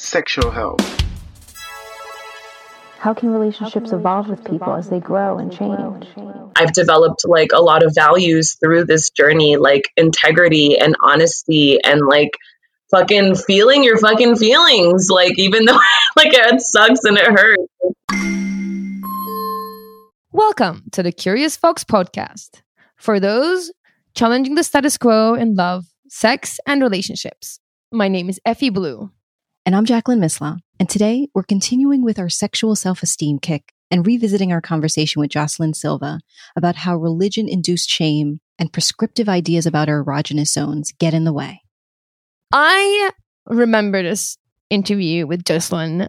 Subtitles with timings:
[0.00, 0.80] sexual health.
[2.98, 6.06] How can relationships evolve with people as they grow and change?
[6.56, 12.06] I've developed like a lot of values through this journey, like integrity and honesty and
[12.06, 12.30] like
[12.90, 15.08] fucking feeling your fucking feelings.
[15.10, 15.78] Like even though
[16.16, 17.62] like it sucks and it hurts.
[20.32, 22.62] Welcome to the Curious Fox podcast
[22.96, 23.70] for those
[24.14, 27.60] challenging the status quo in love, sex, and relationships.
[27.92, 29.10] My name is Effie Blue.
[29.70, 30.58] And I'm Jacqueline Misla.
[30.80, 35.30] And today we're continuing with our sexual self esteem kick and revisiting our conversation with
[35.30, 36.18] Jocelyn Silva
[36.56, 41.32] about how religion induced shame and prescriptive ideas about our erogenous zones get in the
[41.32, 41.62] way.
[42.50, 43.12] I
[43.46, 44.38] remember this
[44.70, 46.08] interview with Jocelyn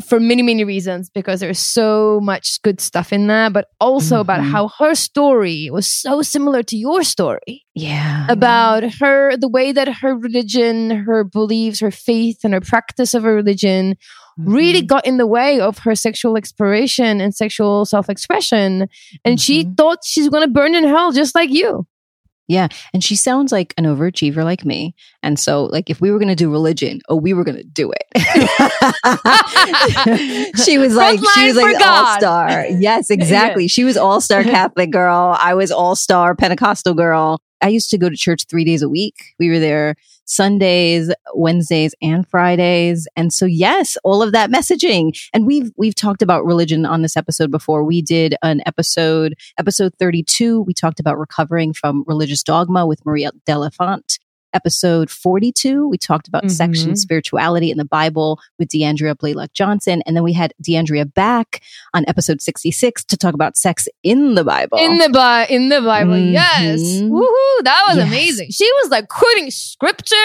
[0.00, 4.40] for many, many reasons because there's so much good stuff in there, but also about
[4.40, 4.50] Mhm.
[4.50, 7.62] how her story was so similar to your story.
[7.74, 8.26] Yeah.
[8.28, 13.22] about her the way that her religion her beliefs her faith and her practice of
[13.22, 13.94] her religion
[14.36, 14.86] really Mhm.
[14.86, 18.88] got in the way of her sexual exploration and sexual self-expression
[19.24, 19.76] and she Mhm.
[19.76, 21.86] thought she's going to burn in hell just like you
[22.92, 24.94] And she sounds like an overachiever like me.
[25.22, 27.64] And so, like, if we were going to do religion, oh, we were going to
[27.64, 28.06] do it.
[30.64, 32.66] she was like, she was like all star.
[32.66, 33.68] Yes, exactly.
[33.68, 35.36] She was all star Catholic girl.
[35.40, 37.40] I was all star Pentecostal girl.
[37.62, 39.14] I used to go to church three days a week.
[39.38, 39.94] We were there
[40.30, 43.08] Sundays, Wednesdays, and Fridays.
[43.16, 45.18] And so, yes, all of that messaging.
[45.34, 47.82] And we've, we've talked about religion on this episode before.
[47.82, 50.60] We did an episode, episode 32.
[50.62, 54.18] We talked about recovering from religious dogma with Maria Delafont.
[54.52, 56.98] Episode 42, we talked about sex and Mhm.
[56.98, 60.02] spirituality in the Bible with DeAndrea Blaylock Johnson.
[60.06, 61.62] And then we had DeAndrea back
[61.94, 64.78] on episode 66 to talk about sex in the Bible.
[64.78, 67.10] in the Bi- in the bible yes Mhm.
[67.10, 68.06] woohoo that was Yes.
[68.06, 70.16] amazing she was like quoting scripture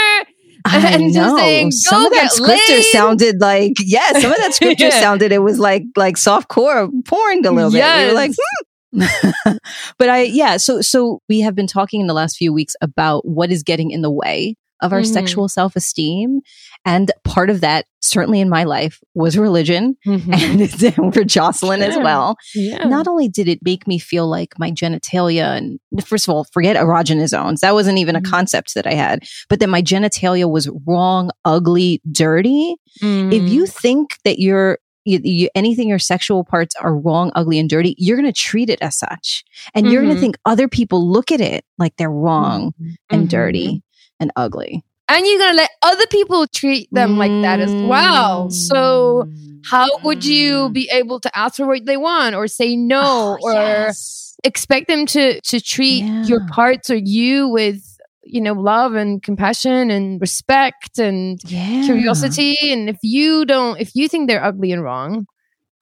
[0.65, 1.37] I and just know.
[1.37, 4.13] saying, some of that scripture laid." sounded like yeah.
[4.19, 4.99] Some of that scripture Yeah.
[4.99, 7.83] sounded it was like like soft core porn a little bit.
[7.83, 8.65] We were like, hmm.
[9.97, 10.57] but I yeah.
[10.57, 13.91] So so we have been talking in the last few weeks about what is getting
[13.91, 15.13] in the way of our Mhm.
[15.13, 16.41] sexual self esteem,
[16.83, 20.69] and part of that certainly in my life was religion, and
[21.13, 22.35] for Jocelyn as well.
[22.53, 22.83] Yeah.
[22.83, 26.75] Not only did it make me feel like my genitalia and first of all forget
[26.75, 28.29] erogenous zones that wasn't even a Mhm.
[28.29, 29.23] concept that i had.
[29.49, 32.75] But that my genitalia was wrong ugly dirty.
[33.01, 37.69] If you think that you're you, you, anything your sexual parts are wrong ugly and
[37.69, 39.43] dirty you're going to treat it as such
[39.73, 42.73] and you're going to think other people look at it like they're wrong
[43.09, 43.29] and Mhm.
[43.29, 43.83] dirty
[44.19, 48.49] and ugly and you're gonna let other people treat them like that as well.
[48.49, 49.27] So
[49.63, 53.37] how would you be able to ask for what they want or say no Mm.
[53.43, 54.35] Oh, or yes.
[54.43, 57.94] expect them to to treat your parts or you with
[58.25, 61.85] you know love and compassion and respect and yeah.
[61.85, 62.57] curiosity.
[62.71, 65.27] And if you don't if you think they're ugly and wrong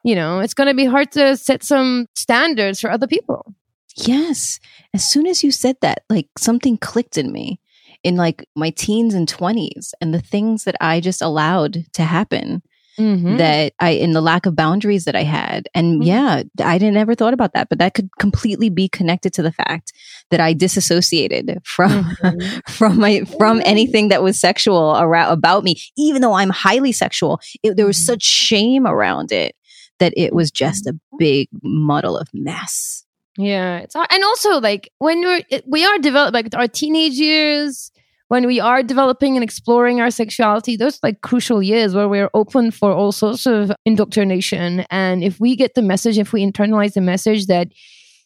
[0.03, 3.55] you know it's going to be hard to set some standards for other people.
[3.95, 4.59] Yes.
[4.93, 7.59] As soon as you said that, like something clicked in me
[8.03, 12.61] in like my teens and 20s and the things that I just allowed to happen
[12.97, 13.37] mm-hmm.
[13.37, 15.67] that I, in the lack of boundaries that I had.
[15.73, 16.05] And Mhm.
[16.05, 19.51] yeah, I didn't ever thought about that, but that could completely be connected to the
[19.51, 19.93] fact
[20.31, 22.59] that I disassociated from, Mm-hmm.
[22.71, 27.39] from my, from anything that was sexual around, about me, even though I'm highly sexual.
[27.63, 28.05] It, there was Mhm.
[28.05, 29.55] such shame around it
[29.99, 33.05] that it was just a big muddle of mess.
[33.37, 34.07] Yeah, it's hard.
[34.11, 37.91] and also like when we're we are develop like our teenage years
[38.29, 40.75] when we are developing and exploring our sexuality.
[40.75, 45.55] Those like crucial years where we're open for all sorts of indoctrination, and if we
[45.55, 47.67] get the message, if we internalize the message that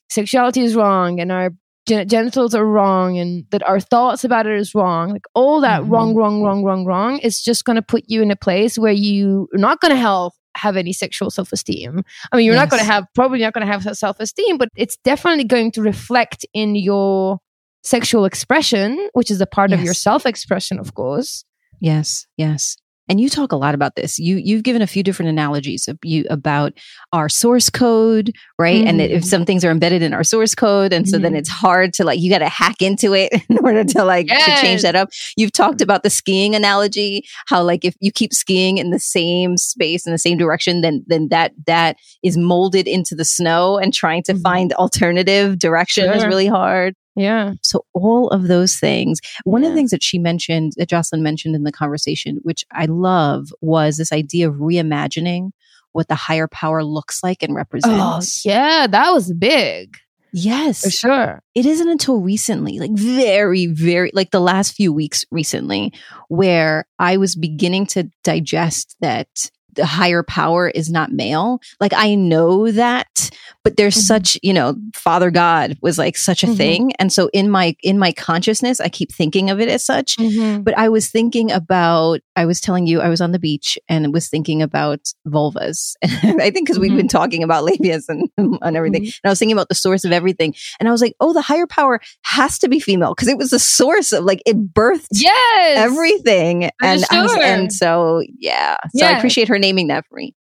[0.10, 1.52] sexuality is wrong and our
[1.88, 5.82] gen- genitals are wrong and that our thoughts about it is wrong, like all that
[5.82, 5.92] Mhm.
[5.92, 8.94] wrong, wrong, wrong, wrong, wrong, is just going to put you in a place where
[8.94, 12.02] you're not going to have have any sexual self esteem.
[12.32, 14.70] I mean, you're not going to have probably not going to have self esteem, but
[14.76, 17.38] it's definitely going to reflect in your
[17.88, 21.46] sexual expression, which is a part of your self expression, of course.
[21.80, 22.78] Yes, yes.
[23.10, 24.20] and you talk a lot about this.
[24.20, 26.74] You you've given a few different analogies of you about
[27.14, 28.80] our source code, right?
[28.80, 28.88] Mm-hmm.
[28.88, 31.24] And if some things are embedded in our source code, and so mm-hmm.
[31.24, 34.28] then it's hard to like you got to hack into it in order to like
[34.28, 34.46] yes.
[34.46, 35.10] to change that up.
[35.38, 39.56] You've talked about the skiing analogy, how like if you keep skiing in the same
[39.58, 43.94] space in the same direction, then then that that is molded into the snow, and
[43.94, 44.42] trying to mm-hmm.
[44.42, 46.16] find alternative direction sure.
[46.16, 46.96] is really hard.
[47.18, 47.54] Yeah.
[47.64, 49.20] So all of those things.
[49.44, 49.70] One yeah.
[49.70, 53.48] of the things that she mentioned, that Jocelyn mentioned in the conversation, which I love,
[53.60, 55.50] was this idea of reimagining
[55.94, 58.46] what the higher power looks like and oh, represents.
[58.46, 59.98] Oh, yeah, that was big.
[60.32, 60.82] Yes.
[60.82, 61.44] For sure.
[61.56, 65.94] It isn't until recently, like very, very, like the last few weeks recently,
[66.28, 69.30] where I was beginning to digest that
[69.74, 71.60] the higher power is not male.
[71.80, 73.32] Like I know that,
[73.68, 74.24] but there's mm-hmm.
[74.24, 76.56] such, you know, Father God was like such a mm-hmm.
[76.56, 76.94] thing.
[77.00, 80.16] And so in my in my consciousness, I keep thinking of it as such.
[80.16, 80.62] Mm-hmm.
[80.62, 84.14] But I was thinking about I was telling you I was on the beach and
[84.14, 85.96] was thinking about vulvas.
[86.06, 87.18] I think because we've been mm-hmm.
[87.18, 88.30] talking about labias and,
[88.62, 89.02] and everything.
[89.02, 89.20] Mm-hmm.
[89.22, 90.56] And I was thinking about the source of everything.
[90.80, 93.50] And I was like, oh, the higher power has to be female because it was
[93.50, 95.78] the source of like it birthed yes!
[95.78, 96.70] everything.
[96.82, 97.24] and sure.
[97.24, 98.78] was, and so yeah.
[98.96, 99.10] So yeah.
[99.10, 100.37] I appreciate her naming that for me.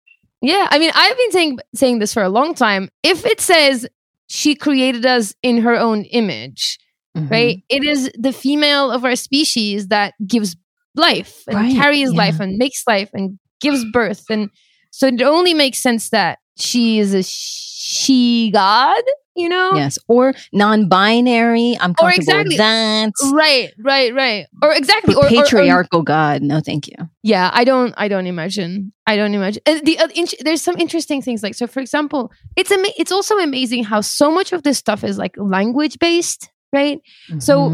[0.46, 2.88] Yeah, I mean, I've been saying saying this for a long time.
[3.02, 3.84] If it says
[4.28, 6.78] she created us in her own image,
[7.16, 7.28] mm-hmm.
[7.28, 7.64] right?
[7.69, 10.56] It is the female of our species that gives
[10.94, 12.19] life and right, carries yeah.
[12.19, 14.25] life and makes life and gives birth.
[14.31, 14.50] And
[14.93, 19.03] so it only makes sense that she is a she god
[19.37, 19.73] you know?
[19.75, 19.99] Yes.
[20.08, 21.76] Or non-binary.
[21.79, 23.12] I'm comfortable exactly, with that.
[23.32, 24.47] Right, right, right.
[24.62, 25.14] Or exactly.
[25.14, 26.43] Or, patriarchal or, or, God.
[26.43, 26.97] No, thank you.
[27.23, 27.94] Yeah, I don't.
[27.97, 28.93] I don't imagine.
[29.06, 29.62] I don't imagine.
[29.67, 31.67] The uh, in, there's some interesting things like so.
[31.67, 35.35] For example, it's ama- It's also amazing how so much of this stuff is like
[35.37, 36.99] language based, right?
[37.29, 37.41] Mm-hmm.
[37.41, 37.67] So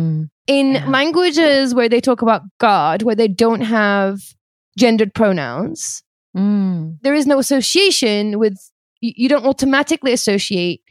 [0.46, 0.88] in yeah.
[0.88, 4.18] languages where they talk about God, where they don't have
[4.76, 6.02] gendered pronouns,
[6.36, 6.96] mm.
[7.02, 8.58] there is no association with.
[9.02, 10.82] You don't automatically associate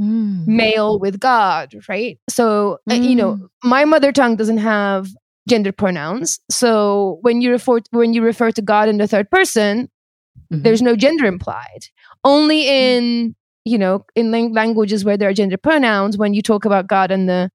[0.00, 0.46] mm.
[0.46, 2.18] male with God, right?
[2.28, 2.92] So, mm.
[2.92, 3.48] uh, you know, mm.
[3.62, 5.08] my mother tongue doesn't have
[5.48, 6.40] gender pronouns.
[6.50, 9.90] So when you refer when you refer to God in the third person,
[10.52, 10.62] mm-hmm.
[10.62, 11.86] there's no gender implied.
[12.24, 16.64] Only in you know in lang- languages where there are gender pronouns, when you talk
[16.64, 17.50] about God in the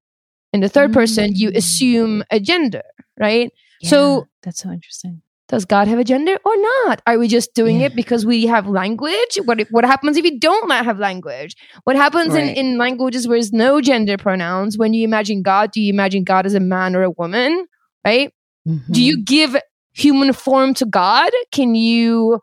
[0.54, 0.96] in the third mm.
[0.96, 1.58] person, you mm.
[1.58, 2.84] assume a gender,
[3.20, 3.52] right?
[3.82, 6.56] Yeah, so that's so interesting does God have a gender or
[6.86, 7.02] not?
[7.08, 7.88] Are we just doing yeah.
[7.88, 9.40] it because we have language?
[9.46, 11.56] What if, what happens if you don't have language?
[11.86, 12.56] What happens right.
[12.56, 14.78] in, in languages where there's no gender pronouns?
[14.78, 17.66] When you imagine God, do you imagine God as a man or a woman?
[18.06, 18.32] Right?
[18.68, 18.94] Mm-hmm.
[18.94, 19.24] Do you mm-hmm.
[19.24, 19.58] give
[19.92, 21.32] human form to God?
[21.52, 22.40] Can you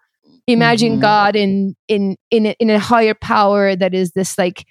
[0.49, 1.03] imagine mm-hmm.
[1.03, 4.65] God in in in a, in a higher power that is this like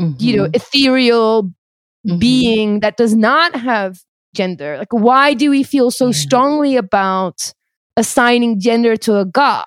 [0.00, 0.12] mm-hmm.
[0.18, 0.54] you know mm-hmm.
[0.54, 2.18] ethereal mm-hmm.
[2.18, 3.98] being that does not have
[4.34, 4.78] gender?
[4.78, 6.12] Like why do we feel so yeah.
[6.12, 7.52] strongly about
[7.98, 9.66] assigning gender to a god.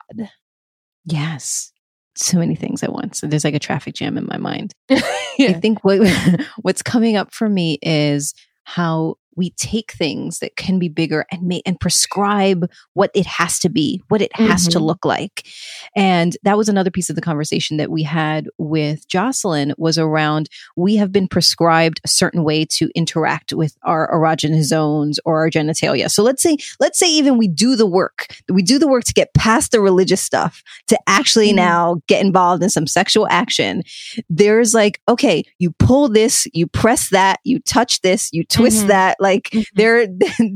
[1.06, 1.72] Yes.
[2.16, 3.22] So many things at once.
[3.22, 4.74] There's like a traffic jam in my mind.
[4.90, 5.50] yeah.
[5.50, 6.00] I think what
[6.62, 8.34] what's coming up for me is
[8.64, 13.60] how we take things that can be bigger and make and prescribe what it has
[13.60, 14.72] to be, what it has mm-hmm.
[14.72, 15.48] to look like.
[15.96, 20.50] And that was another piece of the conversation that we had with Jocelyn was around
[20.76, 25.50] we have been prescribed a certain way to interact with our erogenous zones or our
[25.50, 26.10] genitalia.
[26.10, 29.14] So let's say, let's say even we do the work, we do the work to
[29.14, 31.58] get past the religious stuff to actually mm-hmm.
[31.58, 33.84] now get involved in some sexual action.
[34.30, 38.88] There's like, okay, you pull this, you press that, you touch this, you twist mm-hmm.
[38.88, 39.62] that like mm-hmm.
[39.76, 40.08] they're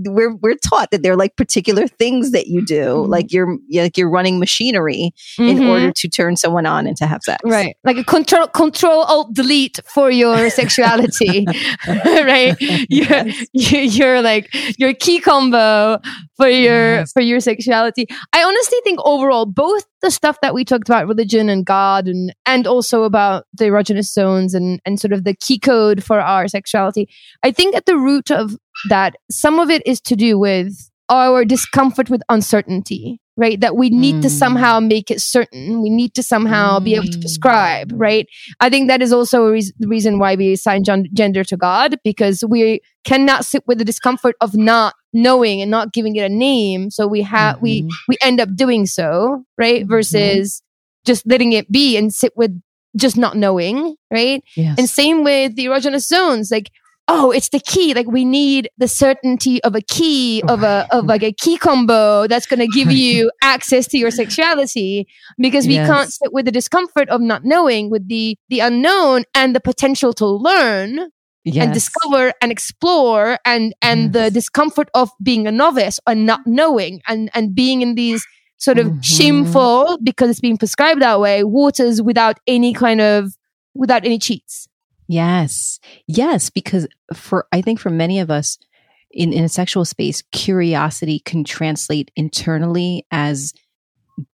[0.11, 3.11] we're we're taught that they're like particular things that you do, mm-hmm.
[3.11, 5.43] like you're like you're running machinery mm-hmm.
[5.43, 7.39] in order to turn someone on and to have sex.
[7.45, 11.45] Right, like a control control alt delete for your sexuality,
[11.87, 12.55] right?
[12.59, 13.95] You're, yes.
[13.97, 15.99] you're like your key combo
[16.35, 17.11] for your yes.
[17.13, 18.07] for your sexuality.
[18.33, 22.33] I honestly think overall both the stuff that we talked about religion and God and
[22.45, 26.47] and also about the erogenous zones and and sort of the key code for our
[26.47, 27.07] sexuality.
[27.43, 28.54] I think at the root of
[28.89, 33.89] that some of it is to do with our discomfort with uncertainty right that we
[33.89, 34.21] need mm.
[34.21, 36.83] to somehow make it certain we need to somehow mm.
[36.83, 38.27] be able to prescribe right
[38.59, 41.95] i think that is also a re- the reason why we assign gender to god
[42.03, 46.29] because we cannot sit with the discomfort of not knowing and not giving it a
[46.29, 47.63] name so we have mm-hmm.
[47.63, 49.89] we we end up doing so right mm-hmm.
[49.89, 50.61] versus
[51.05, 52.59] just letting it be and sit with
[52.95, 54.75] just not knowing right yes.
[54.77, 56.71] and same with the erogenous zones like
[57.07, 57.93] oh, it's the key.
[57.93, 62.27] Like we need the certainty of a key of a of like a key combo
[62.27, 65.07] that's going to give you access to your sexuality
[65.37, 65.87] because we yes.
[65.87, 70.13] can't sit with the discomfort of not knowing, with the the unknown and the potential
[70.13, 71.09] to learn.
[71.45, 77.01] and discover and explore and and the discomfort of being a novice and not knowing
[77.07, 78.25] and and being in these
[78.57, 79.03] sort of Mhm.
[79.03, 83.35] shameful because it's being prescribed that way waters without any kind of
[83.75, 84.67] without any cheats
[85.07, 85.79] Yes.
[86.07, 86.49] Yes.
[86.49, 88.57] Because for, I think for many of us
[89.11, 93.53] in, in a sexual space, curiosity can translate internally as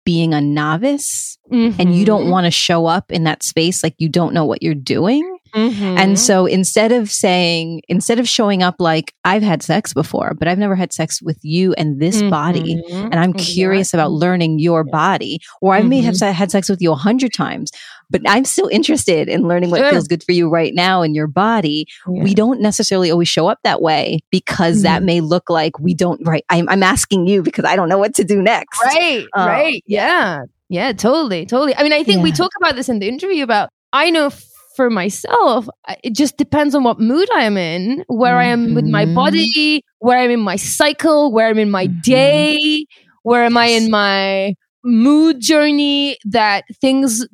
[0.05, 4.09] being a novice and you don't want to show up in that space like you
[4.09, 5.37] don't know what you're doing.
[5.55, 5.97] Mm-hmm.
[5.99, 10.47] And so instead of saying, instead of showing up like I've had sex before, but
[10.49, 13.05] I've never had sex with you and this body, Mhm.
[13.05, 16.33] and I'm curious about learning your body, or I may have Mhm.
[16.33, 17.71] had sex with you a hundred times,
[18.11, 19.91] but I'm still interested in learning what Sure.
[19.91, 21.87] feels good for you right now in your body.
[22.09, 22.23] Yeah.
[22.23, 25.07] We don't necessarily always show up that way because that mm-hmm.
[25.07, 26.45] may look like we don't, right?
[26.49, 28.81] I'm, I'm asking you because I don't know what to do next.
[28.85, 32.35] right Oh, right yeah yeah totally totally i mean i think we Yeah.
[32.37, 34.45] talk about this in the interview about i know f-
[34.75, 35.69] for myself
[36.03, 39.49] it just depends on what mood i am in where i am with my body
[39.57, 40.07] mm-hmm.
[40.07, 42.03] where i'm in my cycle where i'm in my Mhm.
[42.03, 42.87] day
[43.23, 47.25] where am i in my mood journey that things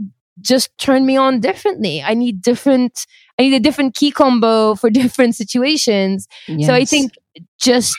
[0.42, 3.06] just turn me on differently i need different
[3.38, 6.26] i need a different key combo for different situations
[6.66, 7.12] so I think
[7.60, 7.96] just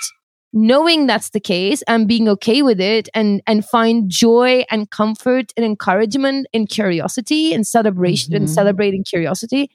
[0.55, 5.51] knowing that's the case and being okay with it and and find joy and comfort
[5.57, 8.53] and encouragement in curiosity and celebration and Mhm.
[8.53, 9.71] celebrating curiosity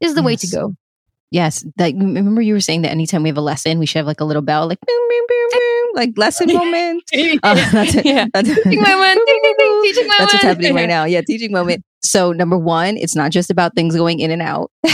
[0.00, 0.74] is the way to go.
[1.30, 3.98] Yes, like m- remember you were saying that anytime we have a lesson, we should
[3.98, 7.02] have like a little bell, like boom, boom, boom, boom, like lesson moment.
[7.14, 8.04] Uh, that's it.
[8.06, 8.26] Yeah.
[8.32, 11.04] That's, Teaching moment, ding, ding, ding, teaching that's what's happening right now.
[11.04, 11.84] Yeah, teaching moment.
[12.06, 14.70] So number one, it's not just about things going in and out.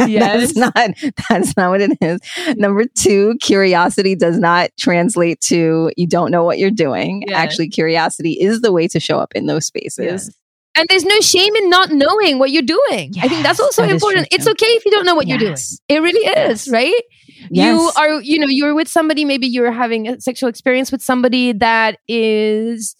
[0.00, 0.52] Yes.
[0.54, 0.90] that's not
[1.28, 2.20] that's not what it is.
[2.56, 7.22] Number two, curiosity does not translate to you don't know what you're doing.
[7.26, 7.36] Yes.
[7.36, 10.04] Actually, curiosity is the way to show up in those spaces.
[10.04, 10.30] Yes.
[10.76, 13.12] And there's no shame in not knowing what you're doing.
[13.20, 14.28] I think that's also that important.
[14.28, 15.56] true, It's okay if you don't know what you're doing.
[15.88, 16.68] It really is, Yes.
[16.68, 17.02] right?
[17.50, 21.52] You are, you know, you're with somebody, maybe you're having a sexual experience with somebody
[21.52, 22.96] that is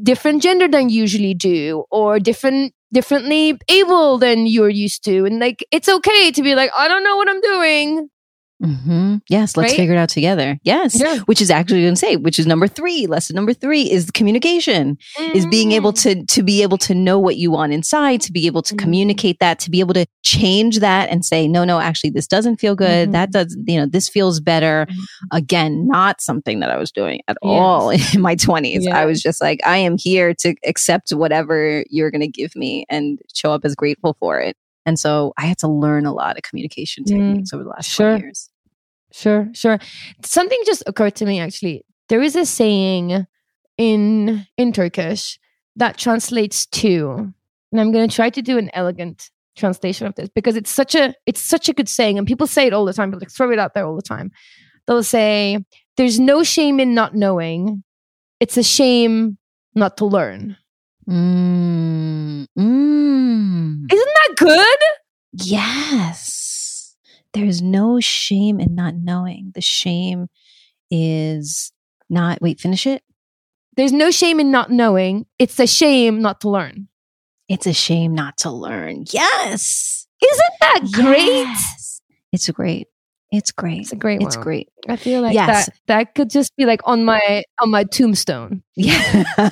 [0.00, 5.24] different gender than usually do, or different, differently able than you're used to.
[5.24, 8.08] And like, it's okay to be like, I don't know what I'm doing.
[8.62, 9.76] Hmm Yes, let's Right?
[9.76, 10.58] figure it out together.
[10.62, 11.18] Yes, Yeah.
[11.26, 13.06] which is actually going to say, which is number three.
[13.06, 14.96] Lesson number three is communication.
[15.34, 16.20] Is being able Mm-hmm.
[16.20, 18.78] to to be able to know what you want inside, to be able to Mhm.
[18.78, 22.56] communicate that, to be able to change that and say, no, no, actually, this doesn't
[22.60, 23.08] feel good.
[23.08, 23.12] Mhm.
[23.12, 24.86] That does, you know, this feels better.
[24.88, 25.36] Mm-hmm.
[25.36, 27.50] Again, not something that I was doing at Yes.
[27.50, 28.86] all in my twenties.
[28.86, 32.84] I was just like, I am here to accept whatever you're going to give me
[32.88, 34.56] and show up as grateful for it.
[34.84, 37.08] And so I had to learn a lot of communication Mm.
[37.08, 38.10] techniques over the last Sure.
[38.18, 38.48] 20 years.
[39.12, 39.78] Sure, sure.
[40.24, 41.84] Something just occurred to me actually.
[42.08, 43.26] There is a saying
[43.78, 45.38] in in Turkish
[45.76, 47.32] that translates to,
[47.72, 50.94] and I'm going to try to do an elegant translation of this because it's such
[50.94, 53.10] a it's such a good saying, and people say it all the time.
[53.10, 54.30] People like throw it out there all the time.
[54.86, 55.58] They'll say,
[55.96, 57.82] "There's no shame in not knowing.
[58.40, 59.38] It's a shame
[59.74, 60.56] not to learn."
[61.08, 63.92] Mm, mm.
[63.92, 64.78] Isn't that good?
[65.32, 66.61] Yes.
[67.34, 69.52] There's no shame in not knowing.
[69.54, 70.28] The shame
[70.90, 71.72] is
[72.10, 73.02] not, wait, finish it.
[73.76, 75.24] There's no shame in not knowing.
[75.38, 76.88] It's a shame not to learn.
[77.48, 79.04] It's a shame not to learn.
[79.10, 80.06] Yes.
[80.22, 81.26] Isn't that great?
[81.26, 82.02] Yes.
[82.32, 82.88] It's great.
[83.32, 83.80] It's great.
[83.80, 84.44] It's a great It's one.
[84.44, 84.68] great.
[84.88, 85.66] I feel like Yes.
[85.66, 88.62] that that could just be like on my on my tombstone.
[88.76, 89.24] Yeah.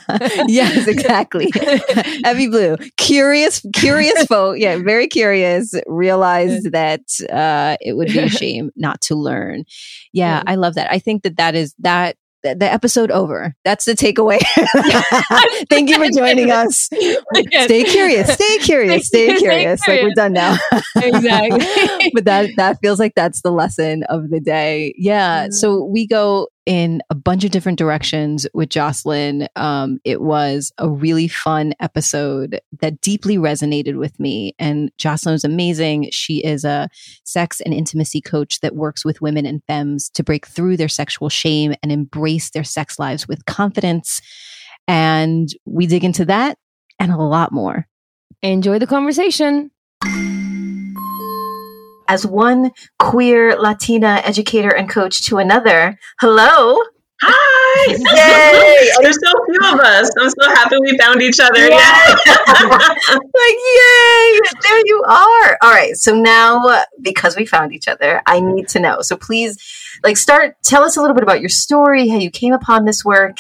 [0.48, 1.50] yes, exactly.
[2.24, 2.76] Effie blue.
[2.98, 4.58] Curious, curious folk.
[4.58, 5.72] Yeah, very curious.
[5.86, 7.00] Realized that
[7.32, 9.64] uh, it would be a shame not to learn.
[10.12, 10.42] Yeah, Yeah.
[10.46, 10.92] I love that.
[10.92, 12.16] I think that that is that.
[12.42, 13.54] The the episode over.
[13.64, 14.38] That's the takeaway.
[15.70, 16.88] Thank you for joining us.
[17.64, 18.32] Stay curious.
[18.32, 19.06] Stay curious.
[19.08, 19.86] Stay curious.
[19.86, 20.56] Like we're done now.
[20.96, 22.10] Exactly.
[22.14, 24.94] but that that feels like that's the lesson of the day.
[24.96, 25.48] Yeah.
[25.48, 25.52] Mhm.
[25.52, 29.48] So we go in a bunch of different directions with Jocelyn.
[29.56, 34.54] Um, it was a really fun episode that deeply resonated with me.
[34.56, 36.10] And Jocelyn was amazing.
[36.12, 36.88] She is a
[37.24, 41.28] sex and intimacy coach that works with women and femmes to break through their sexual
[41.28, 44.20] shame and embrace their sex lives with confidence.
[44.86, 46.56] And we dig into that
[47.00, 47.88] and a lot more.
[48.42, 49.72] Enjoy the conversation.
[52.10, 55.96] As one queer Latina educator and coach to another.
[56.20, 56.76] Hello.
[57.22, 57.92] Hi!
[57.92, 58.90] Yay!
[58.96, 60.10] Oh, there's so few of us.
[60.18, 61.68] I'm so happy we found each other.
[61.68, 62.16] Yeah.
[62.26, 62.36] Yeah.
[62.66, 64.40] like, yay!
[64.60, 65.58] There you are.
[65.62, 65.94] All right.
[65.94, 69.02] So now, because we found each other, I need to know.
[69.02, 69.56] So please,
[70.02, 73.04] like, start, tell us a little bit about your story, how you came upon this
[73.04, 73.36] work,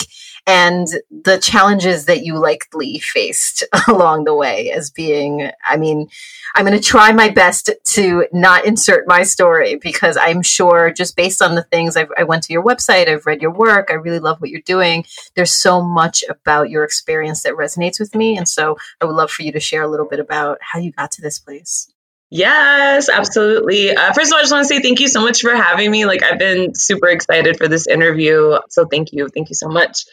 [0.46, 6.08] and the challenges that you likely faced along the way as being, I mean,
[6.54, 11.16] I'm going to try my best to not insert my story because I'm sure just
[11.16, 13.94] based on the things I've, I went to your website, I've read your work, I
[13.94, 15.04] really love what you're doing.
[15.34, 18.36] There's so much about your experience that resonates with me.
[18.36, 20.92] And so I would love for you to share a little bit about how you
[20.92, 21.92] got to this place.
[22.30, 23.90] Yes, absolutely.
[23.90, 25.90] Uh, first of all, I just want to say thank you so much for having
[25.90, 26.06] me.
[26.06, 28.56] Like, I've been super excited for this interview.
[28.68, 29.28] So, thank you.
[29.28, 30.04] Thank you so much.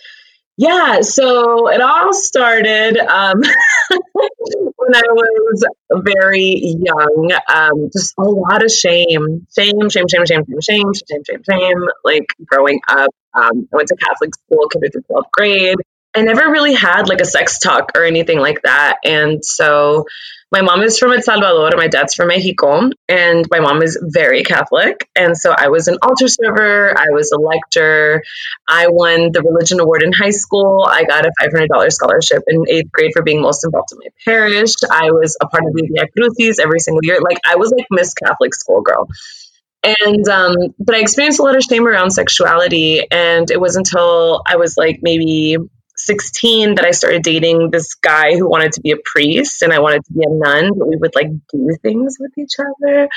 [0.59, 3.41] Yeah, so it all started um,
[3.91, 5.65] when I was
[5.97, 7.31] very young.
[7.53, 11.83] Um, just a lot of shame, shame, shame, shame, shame, shame, shame, shame, shame, shame.
[12.03, 15.77] Like growing up, um, I went to Catholic school, kinder through 12th grade.
[16.15, 18.95] I never really had like a sex talk or anything like that.
[19.05, 20.05] And so
[20.51, 24.43] my mom is from El Salvador, my dad's from Mexico, and my mom is very
[24.43, 25.09] Catholic.
[25.15, 28.23] And so I was an altar server, I was a lector,
[28.67, 32.91] I won the religion award in high school, I got a $500 scholarship in eighth
[32.91, 34.73] grade for being most involved in my parish.
[34.89, 37.19] I was a part of the Via Crucis every single year.
[37.21, 39.07] Like I was like Miss Catholic schoolgirl.
[39.83, 44.41] And um, but I experienced a lot of shame around sexuality, and it was until
[44.45, 45.57] I was like maybe
[46.07, 49.79] 16 that I started dating this guy who wanted to be a priest and I
[49.79, 53.09] wanted to be a nun, but we would like do things with each other.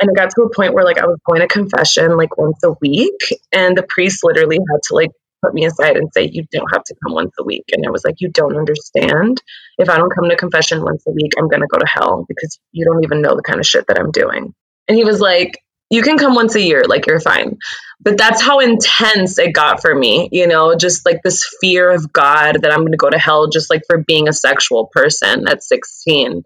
[0.00, 2.62] And it got to a point where like I was going to confession like once
[2.64, 3.18] a week
[3.52, 5.10] and the priest literally had to like
[5.42, 7.64] put me aside and say, You don't have to come once a week.
[7.72, 9.42] And I was like, You don't understand.
[9.78, 12.24] If I don't come to confession once a week, I'm going to go to hell
[12.28, 14.54] because you don't even know the kind of shit that I'm doing.
[14.88, 15.58] And he was like,
[15.90, 17.58] you can come once a year, like you're fine.
[18.00, 22.12] But that's how intense it got for me, you know, just like this fear of
[22.12, 25.48] God that I'm going to go to hell just like for being a sexual person
[25.48, 26.42] at 16.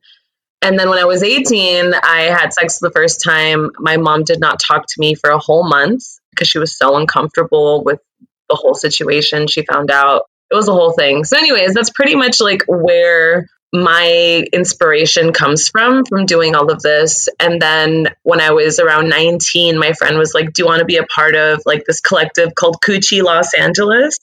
[0.63, 3.71] And then when I was 18, I had sex the first time.
[3.79, 6.97] My mom did not talk to me for a whole month because she was so
[6.97, 8.01] uncomfortable with
[8.49, 9.47] the whole situation.
[9.47, 11.25] She found out it was a whole thing.
[11.25, 16.83] So, anyways, that's pretty much like where my inspiration comes from from doing all of
[16.83, 17.29] this.
[17.39, 20.85] And then when i was around 19 my friend was like do you want to
[20.85, 24.19] be a part of like this collective called coochie los angeles?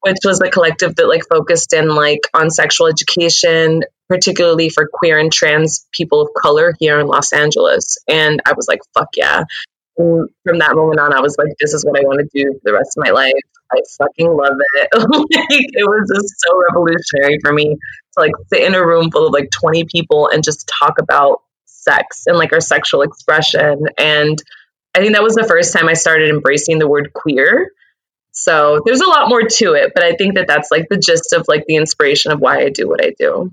[0.00, 5.18] Which was a collective that like focused in like on sexual education particularly for queer
[5.18, 7.96] and trans people of color here in los angeles.
[8.06, 9.44] And i was like fuck yeah
[9.98, 12.52] and from that moment on i was like this is what i want to do
[12.52, 13.32] for the rest of my life
[13.72, 14.88] I fucking love it.
[14.94, 19.26] like, it was just so revolutionary for me to like sit in a room full
[19.26, 23.86] of like 20 people and just talk about sex and like our sexual expression.
[23.96, 24.42] And
[24.94, 27.70] I think that was the first time I started embracing the word queer.
[28.32, 31.32] So there's a lot more to it, but I think that that's like the gist
[31.32, 33.52] of like the inspiration of why I do what I do.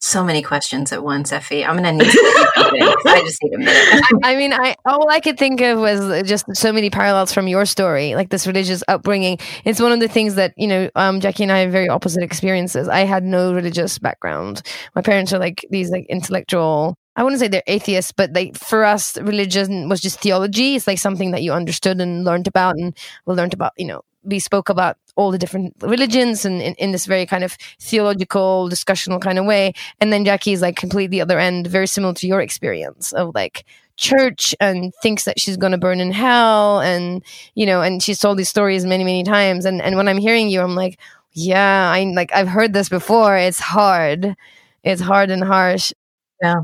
[0.00, 1.64] So many questions at once, Effie.
[1.64, 4.02] I'm gonna need to I just need a minute.
[4.22, 7.66] I mean, I all I could think of was just so many parallels from your
[7.66, 9.38] story, like this religious upbringing.
[9.64, 12.22] It's one of the things that you know, um, Jackie and I have very opposite
[12.22, 12.88] experiences.
[12.88, 14.62] I had no religious background.
[14.94, 18.84] My parents are like these like intellectual I wouldn't say they're atheists, but like for
[18.84, 20.76] us, religion was just theology.
[20.76, 24.02] It's like something that you understood and learned about, and we learned about, you know,
[24.22, 28.68] we spoke about all the different religions and in, in, this very kind of theological
[28.70, 29.72] discussional kind of way.
[30.00, 33.34] And then jackie is like completely the other end very similar to your experience of
[33.34, 33.64] like
[33.96, 37.24] church and thinks that she's going to burn in hell and
[37.56, 39.64] you know and she's told these stories many many times.
[39.64, 41.00] And and when i'm hearing you i'm like
[41.32, 43.36] yeah i like i've heard this before.
[43.36, 44.36] It's hard.
[44.84, 45.92] It's hard and harsh.
[46.40, 46.62] Yeah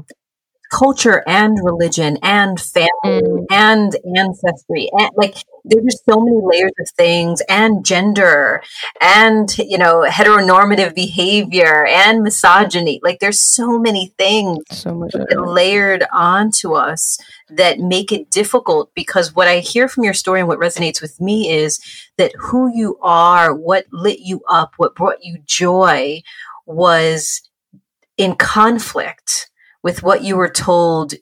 [0.74, 3.46] culture and religion and family mm.
[3.50, 8.60] and ancestry and like there's just so many layers of things and gender
[9.00, 16.04] and you know heteronormative behavior and misogyny like there's so many things so much layered
[16.12, 20.58] onto us that make it difficult because what i hear from your story and what
[20.58, 21.78] resonates with me is
[22.18, 26.20] that who you are what lit you up what brought you joy
[26.66, 27.48] was
[28.16, 29.50] in conflict
[29.84, 31.14] with what you were told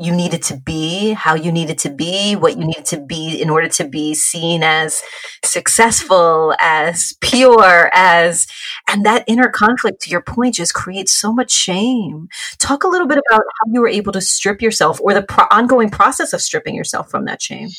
[0.00, 3.50] you needed to be, how you needed to be, what you needed to be in
[3.50, 5.02] order to be seen as
[5.44, 8.46] successful, as pure, as,
[8.88, 12.28] and that inner conflict, to your point, just creates so much shame.
[12.58, 15.46] Talk a little bit about how you were able to strip yourself or the pro-
[15.50, 17.70] ongoing process of stripping yourself from that shame.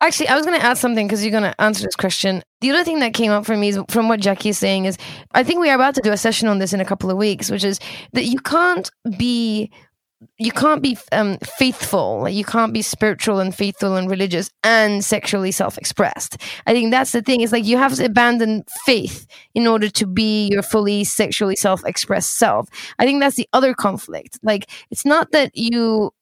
[0.00, 2.42] Actually, I was going to add something because you're going to answer this question.
[2.60, 4.96] The other thing that came up for me is from what Jackie is saying is
[5.32, 7.16] I think we are about to do a session on this in a couple of
[7.16, 7.80] weeks, which is
[8.12, 9.70] that you can't be
[10.38, 15.52] you can't be um, faithful you can't be spiritual and faithful and religious and sexually
[15.52, 16.38] self-expressed.
[16.66, 20.06] I think that's the thing it's like you have to abandon faith in order to
[20.06, 22.68] be your fully sexually self-expressed self.
[22.98, 24.40] I think that's the other conflict.
[24.42, 26.12] Like it's not that you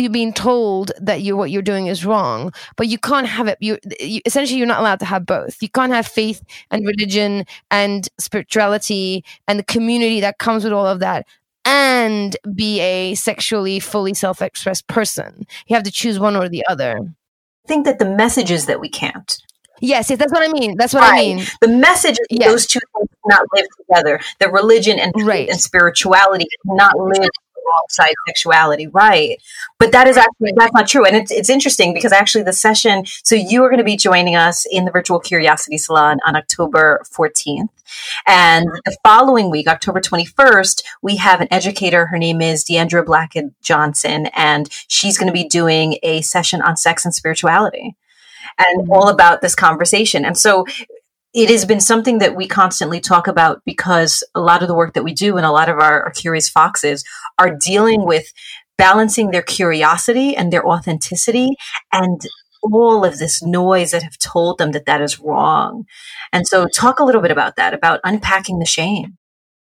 [0.00, 3.58] you're being told that you what you're doing is wrong, but you can't have it.
[3.60, 5.62] You, you essentially you're not allowed to have both.
[5.62, 10.86] You can't have faith and religion and spirituality and the community that comes with all
[10.86, 11.26] of that
[11.64, 15.46] and be a sexually fully self-expressed person.
[15.66, 16.98] You have to choose one or the other.
[16.98, 19.36] I think that the message is that we can't.
[19.80, 20.76] Yes, yes, that's what I mean.
[20.76, 21.18] That's what right.
[21.18, 21.44] I mean.
[21.60, 22.50] The message is yes.
[22.50, 24.20] those two things cannot live together.
[24.40, 25.48] That religion and right.
[25.48, 27.28] and spirituality cannot live
[27.68, 29.40] alongside sexuality, right?
[29.78, 33.04] But that is actually that's not true, and it's it's interesting because actually the session.
[33.22, 37.02] So you are going to be joining us in the virtual Curiosity Salon on October
[37.10, 37.70] fourteenth,
[38.26, 42.06] and the following week, October twenty first, we have an educator.
[42.06, 46.76] Her name is Deandra Blaylock Johnson, and she's going to be doing a session on
[46.76, 47.96] sex and spirituality
[48.58, 48.92] and mm-hmm.
[48.92, 50.24] all about this conversation.
[50.24, 50.66] And so
[51.34, 54.94] it has been something that we constantly talk about because a lot of the work
[54.94, 57.04] that we do and a lot of our, our curious foxes
[57.38, 58.26] are dealing with
[58.78, 61.50] balancing their curiosity and their authenticity
[61.92, 62.22] and
[62.62, 65.84] all of this noise that have told them that that is wrong.
[66.32, 69.16] And so talk a little bit about that, about unpacking the shame.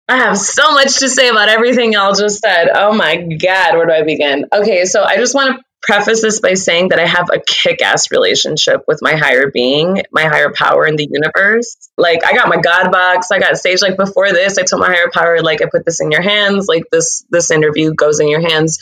[0.07, 2.69] I have so much to say about everything y'all just said.
[2.73, 4.45] Oh my God, where do I begin?
[4.51, 7.81] Okay, so I just want to preface this by saying that I have a kick
[7.81, 11.75] ass relationship with my higher being, my higher power in the universe.
[11.97, 13.31] Like, I got my God box.
[13.31, 14.57] I got stage like before this.
[14.57, 16.67] I told my higher power, like, I put this in your hands.
[16.67, 18.79] Like, this, this interview goes in your hands.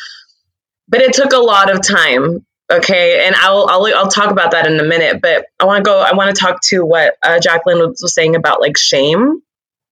[0.87, 2.45] But it took a lot of time.
[2.71, 3.25] Okay.
[3.25, 5.21] And I'll, I'll, I'll talk about that in a minute.
[5.21, 8.35] But I want to go, I want to talk to what uh, Jacqueline was saying
[8.35, 9.41] about like shame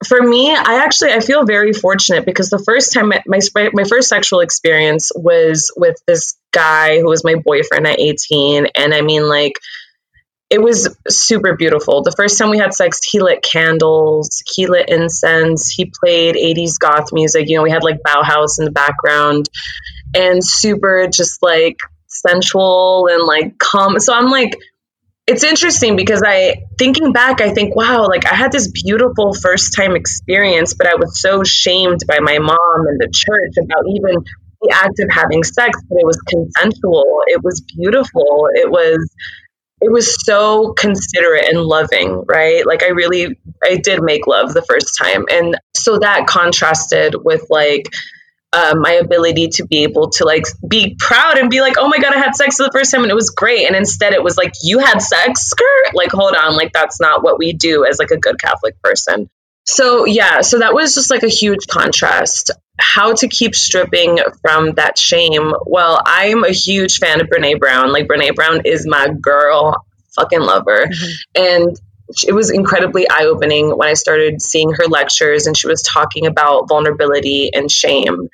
[0.05, 3.39] for me, I actually I feel very fortunate because the first time my
[3.73, 8.93] my first sexual experience was with this guy who was my boyfriend at 18 and
[8.93, 9.53] I mean like
[10.49, 12.03] it was super beautiful.
[12.03, 16.79] The first time we had sex, he lit candles, he lit incense, he played 80s
[16.79, 17.49] goth music.
[17.49, 19.49] You know, we had like Bauhaus in the background
[20.15, 23.99] and super just like sensual and like calm.
[23.99, 24.57] So I'm like
[25.27, 29.75] it's interesting because I thinking back, I think, wow, like I had this beautiful first
[29.75, 34.23] time experience, but I was so shamed by my mom and the church about even
[34.61, 37.21] the act of having sex, but it was consensual.
[37.27, 38.49] It was beautiful.
[38.53, 39.13] It was
[39.79, 42.65] it was so considerate and loving, right?
[42.65, 45.25] Like I really I did make love the first time.
[45.29, 47.87] And so that contrasted with like
[48.53, 51.99] um, my ability to be able to like be proud and be like, oh my
[51.99, 53.67] god, I had sex for the first time and it was great.
[53.67, 55.93] And instead, it was like you had sex, skirt.
[55.93, 59.29] Like, hold on, like that's not what we do as like a good Catholic person.
[59.65, 62.51] So yeah, so that was just like a huge contrast.
[62.79, 65.53] How to keep stripping from that shame?
[65.65, 67.91] Well, I'm a huge fan of Brene Brown.
[67.91, 71.43] Like Brene Brown is my girl, fucking love her, mm-hmm.
[71.43, 71.81] and
[72.25, 76.25] it was incredibly eye opening when I started seeing her lectures and she was talking
[76.25, 78.29] about vulnerability and shame.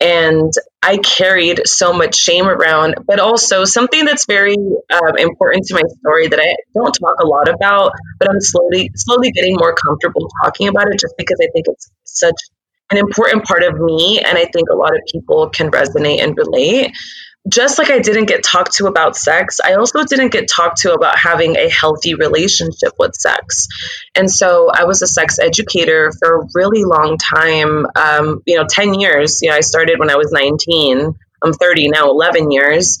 [0.00, 5.74] And I carried so much shame around, but also something that's very um, important to
[5.74, 9.74] my story that I don't talk a lot about, but I'm slowly, slowly getting more
[9.74, 12.36] comfortable talking about it just because I think it's such
[12.90, 14.20] an important part of me.
[14.20, 16.92] And I think a lot of people can resonate and relate
[17.48, 20.94] just like I didn't get talked to about sex, I also didn't get talked to
[20.94, 23.68] about having a healthy relationship with sex.
[24.14, 28.64] And so I was a sex educator for a really long time, um, you know,
[28.68, 29.40] 10 years.
[29.42, 31.14] You know, I started when I was 19.
[31.42, 32.98] I'm 30 now, 11 years.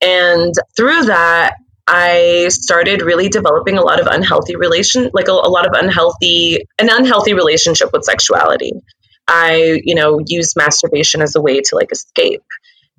[0.00, 1.54] And through that,
[1.86, 6.66] I started really developing a lot of unhealthy relation, like a, a lot of unhealthy,
[6.78, 8.72] an unhealthy relationship with sexuality.
[9.28, 12.42] I, you know, used masturbation as a way to like escape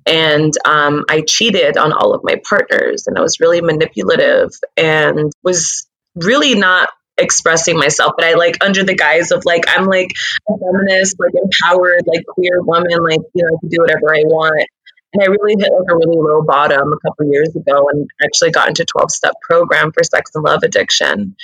[0.06, 5.32] and um, I cheated on all of my partners, and I was really manipulative and
[5.42, 8.12] was really not expressing myself.
[8.16, 10.10] But I like under the guise of like I'm like
[10.48, 14.22] a feminist, like empowered, like queer woman, like you know I can do whatever I
[14.22, 14.66] want.
[15.12, 18.52] And I really hit like a really low bottom a couple years ago, and actually
[18.52, 21.36] got into 12 step program for sex and love addiction.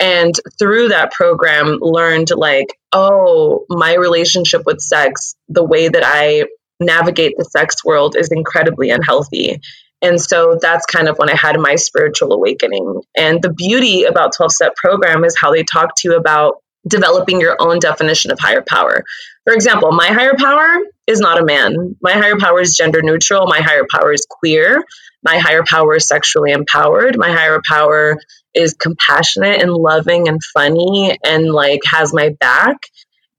[0.00, 6.46] And through that program, learned like, oh, my relationship with sex, the way that I
[6.80, 9.60] navigate the sex world is incredibly unhealthy.
[10.02, 13.02] And so that's kind of when I had my spiritual awakening.
[13.16, 16.54] And the beauty about 12 step program is how they talk to you about
[16.88, 19.04] developing your own definition of higher power.
[19.44, 21.96] For example, my higher power is not a man.
[22.00, 23.46] My higher power is gender neutral.
[23.46, 24.82] My higher power is queer.
[25.22, 27.18] My higher power is sexually empowered.
[27.18, 28.18] My higher power
[28.54, 32.78] is compassionate and loving and funny and like has my back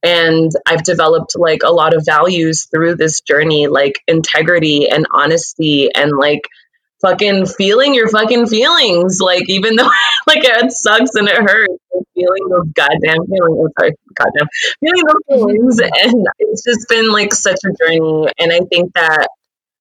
[0.03, 5.89] and i've developed like a lot of values through this journey like integrity and honesty
[5.93, 6.41] and like
[7.01, 9.19] fucking feeling your fucking feelings.
[9.19, 9.89] Like even though
[10.27, 14.47] like it sucks and it hurts like, feeling those goddamn feelings I'm sorry goddamn
[14.79, 15.49] feeling those mm-hmm.
[15.49, 15.79] feelings.
[15.79, 18.27] And it's just been like such a journey.
[18.39, 19.27] And i think that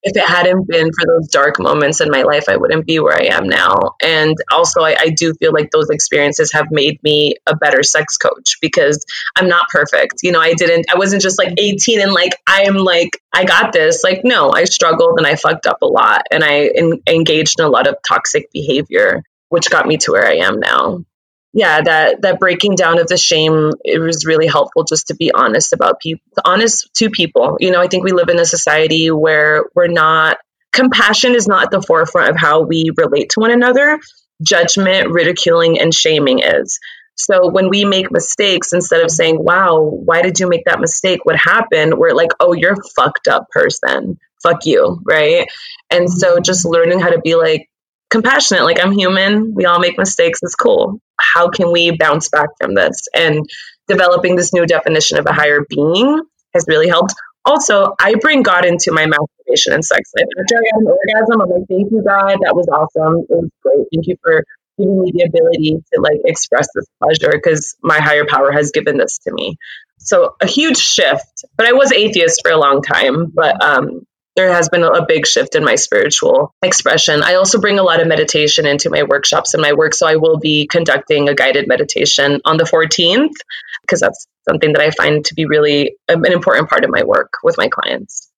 [0.02, 3.16] if it hadn't been for those dark moments in my life, I wouldn't be where
[3.16, 3.74] I am now.
[4.02, 8.16] And also, I, I, do feel like those experiences have made me a better sex
[8.16, 9.04] coach because
[9.36, 10.20] I'm not perfect.
[10.22, 13.44] You know, I didn't, I wasn't just like 18 and like, I am like, I
[13.44, 14.02] got this.
[14.02, 16.70] Like, no, I struggled and I fucked up a lot and I
[17.06, 21.04] engaged in a lot of toxic behavior, which got me to where I am now
[21.52, 25.32] yeah that that breaking down of the shame it was really helpful just to be
[25.32, 27.56] honest about people honest to people.
[27.60, 30.38] You know i think we live in a society where we're not
[30.72, 33.98] compassion is not the forefront of how we relate to one another.
[34.42, 36.78] Judgment ridiculing and shaming is.
[37.16, 41.24] So when we make mistakes instead of saying wow why did you make that mistake?
[41.24, 41.94] What happened?
[41.94, 44.18] we're like oh you're a fucked up person.
[44.42, 45.48] Fuck you right?
[45.90, 47.69] And so just learning how to be like
[48.10, 52.48] compassionate like i'm human we all make mistakes it's cool how can we bounce back
[52.60, 53.06] from this?
[53.14, 53.48] And
[53.86, 56.22] developing this new definition of a higher being
[56.54, 57.14] has really helped.
[57.44, 60.26] Also, I bring God into my masturbation and sex life.
[60.38, 62.38] After I had an orgasm, I'm like, thank you, God.
[62.42, 63.24] That was awesome.
[63.28, 63.86] It was great.
[63.94, 64.44] Thank you for
[64.78, 68.98] giving me the ability to like express this pleasure because my higher power has given
[68.98, 69.56] this to me.
[69.98, 71.44] So a huge shift.
[71.56, 73.30] But I was atheist for a long time.
[73.32, 74.02] But um,
[74.40, 77.22] there has been a big shift in my spiritual expression.
[77.22, 79.94] I also bring a lot of meditation into my workshops and my work.
[79.94, 83.34] So I will be conducting a guided meditation on the 14th
[83.82, 87.34] because that's something that I find to be really an important part of my work
[87.42, 88.30] with my clients.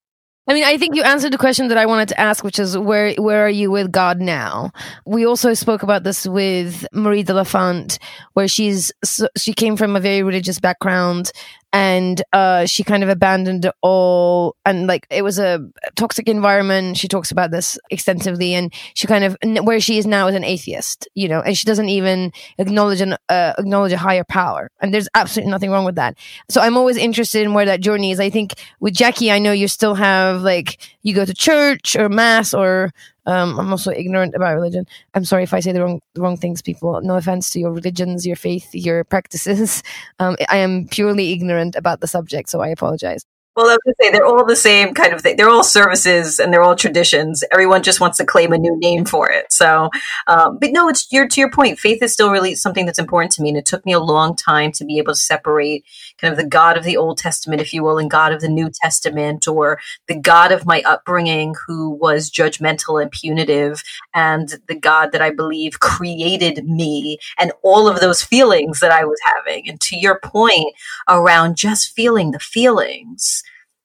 [0.48, 2.76] I mean, I think you answered the question that I wanted to ask, which is
[2.76, 4.72] where where are you with God now?
[5.06, 8.00] We also spoke about this with Marie de la Font,
[8.32, 8.90] where she's
[9.36, 11.30] she came from a very religious background
[11.72, 16.96] and uh, she kind of abandoned all and like it was a toxic environment.
[16.98, 20.44] She talks about this extensively and she kind of where she is now is an
[20.44, 24.92] atheist you know and she doesn't even acknowledge an uh, acknowledge a higher power and
[24.92, 26.16] there's absolutely nothing wrong with that.
[26.48, 28.20] So i'm always interested in where that journey is.
[28.20, 32.08] I think with jackie i know you still have like you go to church or
[32.08, 32.92] mass or
[33.26, 34.86] um, I'm also ignorant about religion.
[35.14, 37.00] I'm sorry if I say the wrong the wrong things, people.
[37.02, 39.82] No offense to your religions, your faith, your practices.
[40.18, 43.24] Um, I am purely ignorant about the subject, so I apologize.
[43.54, 45.36] Well, I was going to say they're all the same kind of thing.
[45.36, 47.44] They're all services and they're all traditions.
[47.52, 49.52] Everyone just wants to claim a new name for it.
[49.52, 49.90] So,
[50.26, 51.78] um, but no, it's your to your point.
[51.78, 54.36] Faith is still really something that's important to me, and it took me a long
[54.36, 55.84] time to be able to separate
[56.16, 58.48] kind of the God of the Old Testament, if you will, and God of the
[58.48, 63.82] New Testament, or the God of my upbringing who was judgmental and punitive,
[64.14, 69.04] and the God that I believe created me and all of those feelings that I
[69.04, 69.68] was having.
[69.68, 70.74] And to your point
[71.06, 73.41] around just feeling the feelings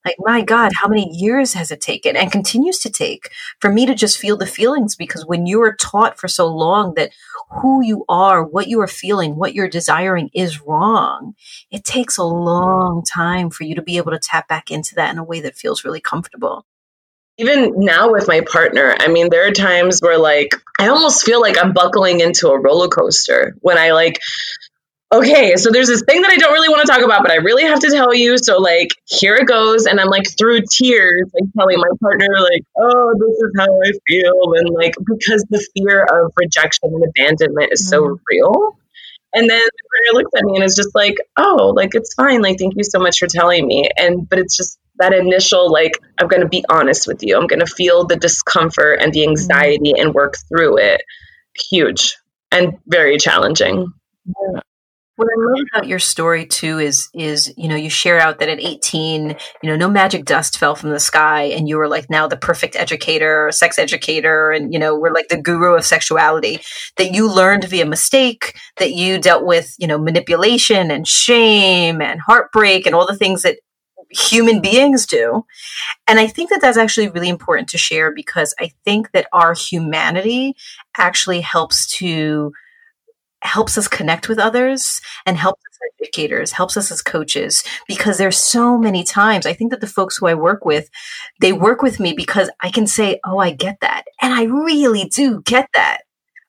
[0.08, 3.86] like, my God, how many years has it taken and continues to take for me
[3.86, 4.96] to just feel the feelings?
[4.96, 7.12] Because when you are taught for so long that
[7.62, 11.34] who you are, what you are feeling, what you're desiring is wrong,
[11.72, 15.12] it takes a long time for you to be able to tap back into that
[15.12, 16.66] in a way that feels really comfortable
[17.40, 21.40] even now with my partner, I mean, there are times where like I almost feel
[21.40, 24.20] like I'm buckling into a roller coaster when I like
[25.12, 27.36] okay, so there's this thing that I don't really want to talk about, but I
[27.36, 28.38] really have to tell you.
[28.38, 32.64] So like, here it goes, and I'm like through tears, like telling my partner, like,
[32.78, 37.72] oh, this is how I feel, and like because the fear of rejection and abandonment
[37.72, 38.20] is so mm.
[38.30, 38.78] real.
[39.34, 42.42] And then the partner looks at me and is just like, oh, like it's fine.
[42.42, 43.90] Like, thank you so much for telling me.
[43.96, 47.38] And but it's just that initial like, I'm going to be honest with you.
[47.38, 49.30] I'm going to feel the discomfort and the mm.
[49.30, 51.02] anxiety and work through it.
[51.70, 52.18] Huge
[52.52, 53.94] and very challenging.
[54.26, 54.62] Yeah.
[55.18, 58.50] What I love about your story too is is you know you share out that
[58.50, 62.08] at 18 you know no magic dust fell from the sky and you were like
[62.08, 66.60] now the perfect educator sex educator and you know we're like the guru of sexuality
[66.98, 72.22] that you learned via mistake that you dealt with you know manipulation and shame and
[72.22, 73.58] heartbreak and all the things that
[74.10, 75.46] human beings do.
[76.08, 79.54] And I think that that's actually really important to share because I think that our
[79.54, 80.56] humanity
[80.98, 82.54] actually helps to
[83.48, 88.38] helps us connect with others and helps us educators, helps us as coaches, because there's
[88.38, 90.90] so many times I think that the folks who I work with,
[91.42, 94.04] they work with me because I can say, Oh, I get that.
[94.22, 96.02] And I really do get that.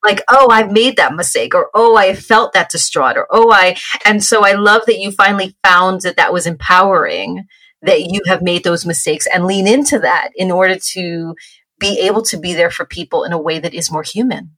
[0.04, 3.76] Like, oh, I've made that mistake, or oh, I felt that distraught, or oh, I,
[4.04, 7.46] and so I love that you finally found that that was empowering,
[7.82, 11.34] that you have made those mistakes and lean into that in order to
[11.80, 14.56] be able to be there for people in a way that is more human.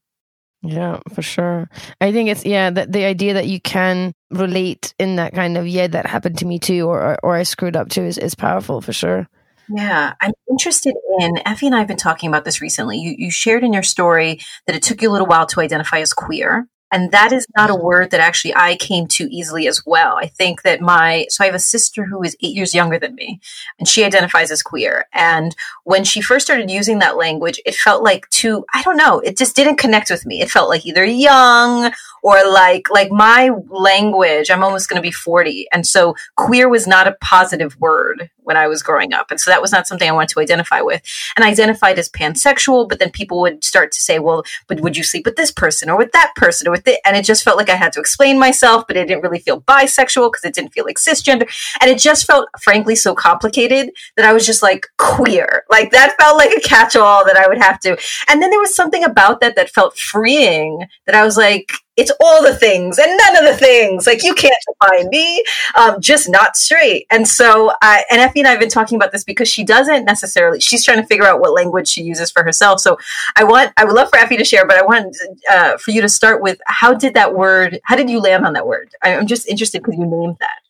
[0.62, 1.70] Yeah, for sure.
[2.00, 5.66] I think it's yeah that the idea that you can relate in that kind of
[5.66, 8.80] yeah that happened to me too or or I screwed up too is, is powerful
[8.80, 9.26] for sure.
[9.72, 12.98] Yeah, I'm interested in Effie and I have been talking about this recently.
[12.98, 16.00] You you shared in your story that it took you a little while to identify
[16.00, 16.66] as queer.
[16.92, 20.16] And that is not a word that actually I came to easily as well.
[20.16, 23.14] I think that my, so I have a sister who is eight years younger than
[23.14, 23.40] me,
[23.78, 25.06] and she identifies as queer.
[25.12, 29.20] And when she first started using that language, it felt like too, I don't know,
[29.20, 30.40] it just didn't connect with me.
[30.40, 35.12] It felt like either young or like, like my language, I'm almost going to be
[35.12, 35.66] 40.
[35.72, 39.30] And so queer was not a positive word when I was growing up.
[39.30, 41.02] And so that was not something I wanted to identify with.
[41.36, 44.96] And I identified as pansexual, but then people would start to say, well, but would
[44.96, 47.44] you sleep with this person or with that person or with the, and it just
[47.44, 50.54] felt like I had to explain myself, but it didn't really feel bisexual because it
[50.54, 51.48] didn't feel like cisgender.
[51.80, 55.64] And it just felt, frankly, so complicated that I was just like queer.
[55.70, 57.96] Like that felt like a catch all that I would have to.
[58.28, 62.10] And then there was something about that that felt freeing that I was like, it's
[62.18, 64.06] all the things and none of the things.
[64.06, 67.06] Like you can't define me, um, just not straight.
[67.10, 70.06] And so, I, and Effie and I have been talking about this because she doesn't
[70.06, 70.60] necessarily.
[70.60, 72.80] She's trying to figure out what language she uses for herself.
[72.80, 72.98] So,
[73.36, 75.14] I want, I would love for Effie to share, but I want
[75.50, 77.80] uh, for you to start with how did that word?
[77.84, 78.94] How did you land on that word?
[79.02, 80.69] I'm just interested because you named that.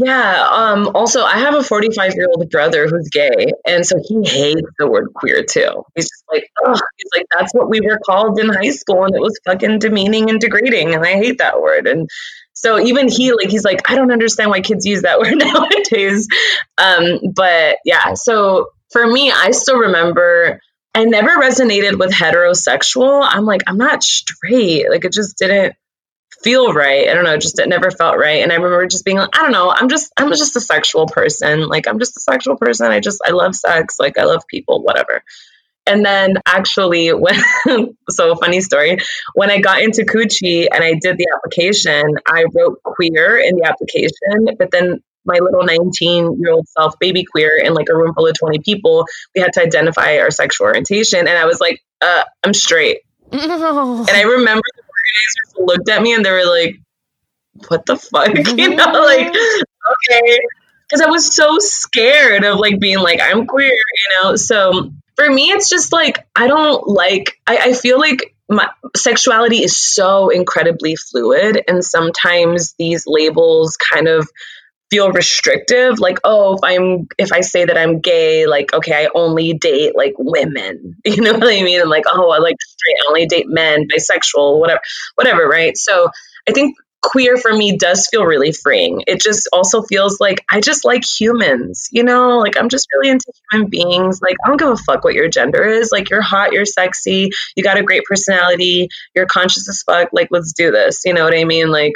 [0.00, 0.48] Yeah.
[0.50, 4.68] Um, also, I have a 45 year old brother who's gay, and so he hates
[4.78, 5.84] the word queer too.
[5.94, 9.14] He's just like, oh, he's like, that's what we were called in high school, and
[9.14, 11.86] it was fucking demeaning and degrading, and I hate that word.
[11.86, 12.08] And
[12.54, 16.26] so even he, like, he's like, I don't understand why kids use that word nowadays.
[16.76, 20.60] Um, but yeah, so for me, I still remember.
[20.96, 23.26] I never resonated with heterosexual.
[23.28, 24.88] I'm like, I'm not straight.
[24.88, 25.74] Like, it just didn't
[26.42, 27.08] feel right.
[27.08, 28.42] I don't know, just it never felt right.
[28.42, 31.06] And I remember just being like, I don't know, I'm just I'm just a sexual
[31.06, 31.68] person.
[31.68, 32.90] Like I'm just a sexual person.
[32.90, 33.96] I just I love sex.
[33.98, 35.22] Like I love people, whatever.
[35.86, 37.34] And then actually when
[38.10, 38.98] so funny story,
[39.34, 43.64] when I got into Coochie and I did the application, I wrote queer in the
[43.64, 48.14] application, but then my little 19 year old self, baby queer, in like a room
[48.14, 51.20] full of 20 people, we had to identify our sexual orientation.
[51.20, 53.00] And I was like, uh, I'm straight.
[53.32, 54.62] And I remember
[55.04, 56.80] organizers looked at me and they were like,
[57.68, 58.34] what the fuck?
[58.58, 60.38] you know, like, okay.
[60.88, 64.36] Because I was so scared of like being like, I'm queer, you know?
[64.36, 69.62] So for me, it's just like, I don't like, I, I feel like my sexuality
[69.62, 71.62] is so incredibly fluid.
[71.66, 74.28] And sometimes these labels kind of
[74.94, 79.08] feel restrictive like oh if i'm if i say that i'm gay like okay i
[79.12, 80.96] only date like women.
[81.04, 81.80] You know what i mean?
[81.80, 84.80] And like oh i like straight i only date men bisexual whatever
[85.16, 85.76] whatever right?
[85.76, 86.08] So
[86.48, 89.02] i think queer for me does feel really freeing.
[89.06, 92.38] It just also feels like i just like humans you know?
[92.38, 94.22] Like i'm just really into human beings.
[94.22, 95.90] Like i don't give a fuck what your gender is.
[95.90, 100.28] Like you're hot you're sexy you got a great personality you're conscious as fuck like
[100.30, 101.72] let's do this you know what i mean?
[101.72, 101.94] Like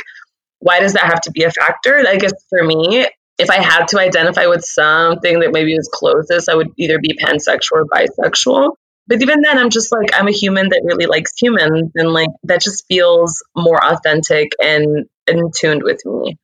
[0.60, 2.04] why does that have to be a factor?
[2.06, 3.06] I guess for me,
[3.38, 7.16] if I had to identify with something that maybe was closest, I would either be
[7.22, 8.72] pansexual or bisexual.
[9.06, 11.92] But even then, I'm just like, I'm a human that really likes humans.
[11.94, 16.36] And like, that just feels more authentic and in tuned with me.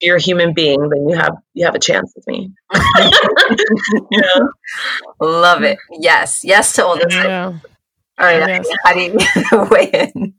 [0.00, 2.52] If you're a human being, then you have you have a chance with me.
[4.10, 4.40] yeah.
[5.20, 5.78] Love it.
[5.90, 6.44] Yes.
[6.44, 7.14] Yes to all this.
[7.14, 7.58] Yeah.
[8.22, 8.48] All right.
[8.48, 8.68] Yes.
[8.84, 10.34] How do you weigh in?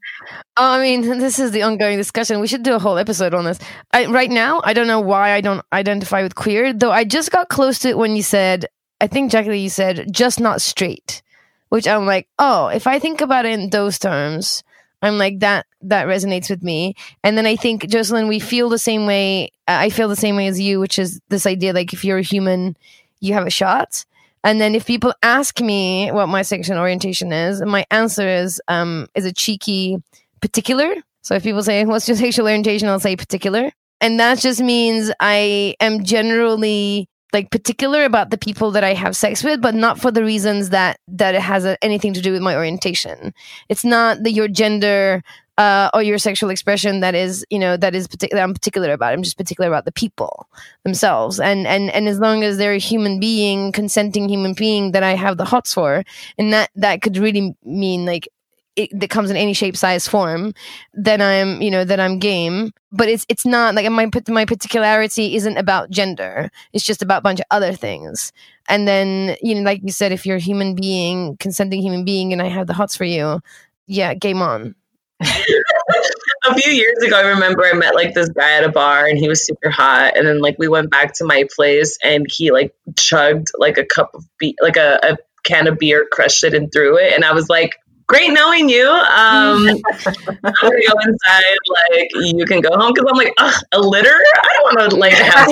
[0.55, 2.39] Oh, I mean, this is the ongoing discussion.
[2.39, 3.59] We should do a whole episode on this.
[3.91, 7.31] I, right now, I don't know why I don't identify with queer, though I just
[7.31, 8.67] got close to it when you said,
[9.01, 11.21] I think, Jackie, you said, just not straight,
[11.69, 14.63] which I'm like, oh, if I think about it in those terms,
[15.01, 16.95] I'm like, that, that resonates with me.
[17.21, 19.51] And then I think, Jocelyn, we feel the same way.
[19.67, 22.21] I feel the same way as you, which is this idea like, if you're a
[22.21, 22.77] human,
[23.19, 24.05] you have a shot.
[24.43, 29.07] And then if people ask me what my sexual orientation is, my answer is um
[29.15, 29.97] is a cheeky
[30.41, 30.93] particular.
[31.21, 32.87] So if people say, What's your sexual orientation?
[32.87, 33.71] I'll say particular.
[34.01, 39.15] And that just means I am generally like particular about the people that I have
[39.15, 42.31] sex with, but not for the reasons that that it has a, anything to do
[42.31, 43.33] with my orientation.
[43.69, 45.23] It's not that your gender
[45.57, 49.13] uh, or your sexual expression that is you know that is I'm particular about.
[49.13, 50.47] I'm just particular about the people
[50.83, 55.03] themselves, and and and as long as they're a human being, consenting human being that
[55.03, 56.03] I have the hots for,
[56.37, 58.27] and that that could really mean like
[58.75, 60.53] it, that comes in any shape, size, form,
[60.93, 62.71] then I'm, you know, that I'm game.
[62.91, 66.49] But it's it's not like my my particularity isn't about gender.
[66.73, 68.31] It's just about a bunch of other things.
[68.69, 72.33] And then, you know, like you said, if you're a human being, consenting human being,
[72.33, 73.41] and I have the hots for you,
[73.87, 74.75] yeah, game on.
[76.45, 79.17] a few years ago, I remember I met like this guy at a bar and
[79.17, 80.17] he was super hot.
[80.17, 83.85] And then like we went back to my place and he like chugged like a
[83.85, 87.13] cup of beer, like a, a can of beer, crushed it and threw it.
[87.13, 87.75] And I was like,
[88.07, 88.87] great knowing you.
[88.87, 91.57] Um, I'm gonna go inside.
[91.91, 94.09] Like you can go home because I'm like Ugh, a litter.
[94.09, 95.47] I don't want to like have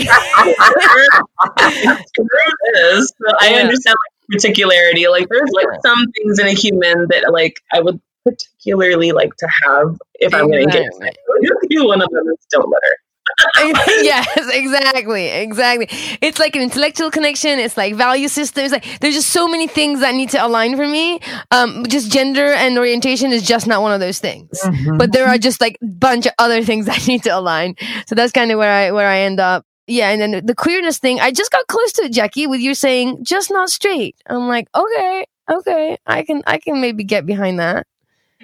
[2.74, 3.08] this.
[3.10, 5.08] So I understand like particularity.
[5.08, 9.48] Like there's like some things in a human that like I would particularly like to
[9.64, 11.88] have if I'm going to engage with you.
[11.88, 12.98] One of them is don't litter.
[14.02, 15.88] yes, exactly, exactly.
[16.22, 17.60] It's like an intellectual connection.
[17.60, 18.72] It's like value systems.
[18.72, 21.20] Like there's just so many things that need to align for me.
[21.52, 24.50] Um, just gender and orientation is just not one of those things.
[24.62, 24.98] Mhm.
[24.98, 27.76] But there are just like bunch of other things that need to align.
[28.06, 29.66] So that's kind of where I where I end up.
[29.88, 32.76] Yeah, and then the queerness thing, I just got close to it, Jackie, with you
[32.76, 34.16] saying just not straight.
[34.28, 37.88] I'm like, okay, okay, I can I can maybe get behind that.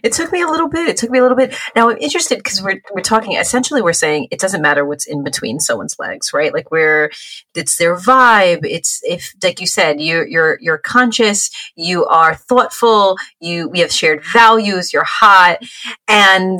[0.03, 0.87] It took me a little bit.
[0.87, 1.55] It took me a little bit.
[1.75, 5.23] Now I'm interested because we're we're talking essentially we're saying it doesn't matter what's in
[5.23, 6.53] between someone's legs, right?
[6.53, 7.11] Like we're
[7.55, 8.59] it's their vibe.
[8.63, 13.91] It's if like you said, you're you're you're conscious, you are thoughtful, you we have
[13.91, 15.59] shared values, you're hot.
[16.07, 16.59] And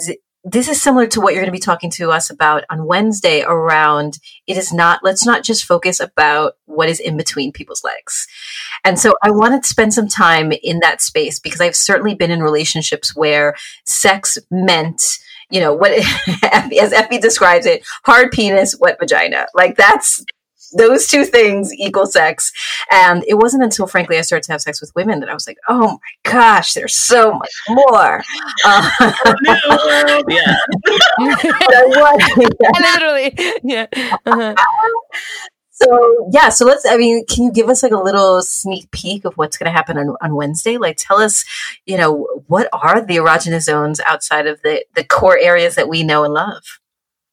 [0.50, 3.44] this is similar to what you're going to be talking to us about on Wednesday
[3.44, 4.18] around
[4.48, 8.26] it is not let's not just focus about what is in between people's legs.
[8.86, 12.32] And so I wanted to spend some time in that space because I've certainly been
[12.32, 15.02] in relationships where sex meant,
[15.50, 15.92] you know, what
[16.44, 19.48] as Effie describes it, hard penis, wet vagina.
[19.54, 20.24] Like that's
[20.74, 22.52] those two things equal sex.
[22.92, 25.48] And it wasn't until, frankly, I started to have sex with women that I was
[25.48, 28.24] like, oh my gosh, there's so much more.
[28.66, 30.56] Uh, yeah.
[31.20, 32.50] but I was-
[32.82, 33.86] Literally, yeah.
[34.26, 34.56] Uh-huh.
[35.72, 36.86] So yeah, so let's.
[36.88, 39.72] I mean, can you give us like a little sneak peek of what's going to
[39.72, 40.78] happen on, on Wednesday?
[40.78, 41.46] Like, tell us,
[41.86, 46.02] you know, what are the erogenous zones outside of the the core areas that we
[46.04, 46.64] know and love?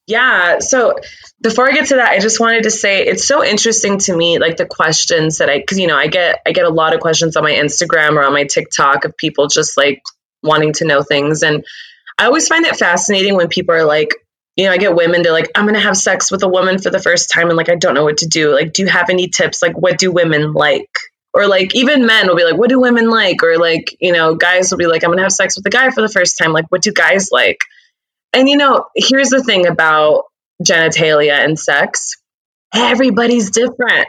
[0.07, 0.59] Yeah.
[0.59, 0.95] So
[1.41, 4.37] before I get to that, I just wanted to say it's so interesting to me,
[4.37, 6.99] like the questions that I, because you know, I get I get a lot of
[6.99, 10.03] questions on my Instagram or on my TikTok of people just like
[10.43, 11.65] wanting to know things, and
[12.19, 14.09] I always find it fascinating when people are like,
[14.55, 16.91] you know, I get women, they're like, I'm gonna have sex with a woman for
[16.91, 18.53] the first time, and like I don't know what to do.
[18.53, 19.61] Like, do you have any tips?
[19.61, 20.89] Like, what do women like?
[21.33, 23.43] Or like even men will be like, what do women like?
[23.43, 25.89] Or like, you know, guys will be like, I'm gonna have sex with a guy
[25.89, 26.53] for the first time.
[26.53, 27.57] Like, what do guys like?
[28.35, 30.25] And you know, here's the thing about
[30.63, 32.17] genitalia and sex
[32.73, 34.07] everybody's different.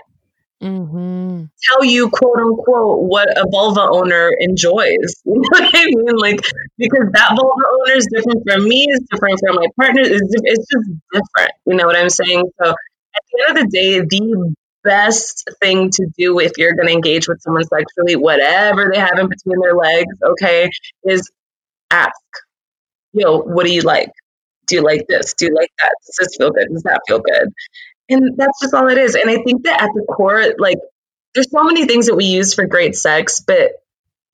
[0.63, 1.45] Mm-hmm.
[1.63, 5.15] Tell you, quote unquote, what a vulva owner enjoys.
[5.25, 6.17] You know what I mean?
[6.17, 6.41] Like,
[6.79, 10.67] because that vulva owner is different from me, is different from my partner, it's, it's
[10.73, 11.53] just different.
[11.67, 12.51] You know what I'm saying?
[12.63, 16.89] So, at the end of the day, the best thing to do if you're going
[16.89, 20.71] to engage with someone sexually, whatever they have in between their legs, okay,
[21.05, 21.31] is
[21.91, 22.13] ask,
[23.17, 24.11] yo, what do you like?
[24.67, 25.35] Do you like this?
[25.35, 25.93] Do you like that?
[26.05, 26.69] Does this feel good?
[26.73, 27.49] Does that feel good?
[28.09, 29.15] And that's just all it is.
[29.15, 30.79] And I think that at the core, like,
[31.35, 33.73] there's so many things that we use for great sex, but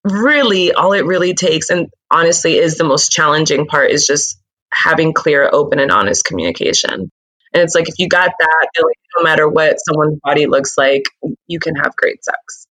[0.05, 4.39] really all it really takes, and honestly is the most challenging part, is just
[4.72, 7.11] having clear, open, and honest communication.
[7.55, 11.05] And it's like if you got that, like, no matter what someone's body looks like,
[11.47, 12.66] you can have great sex.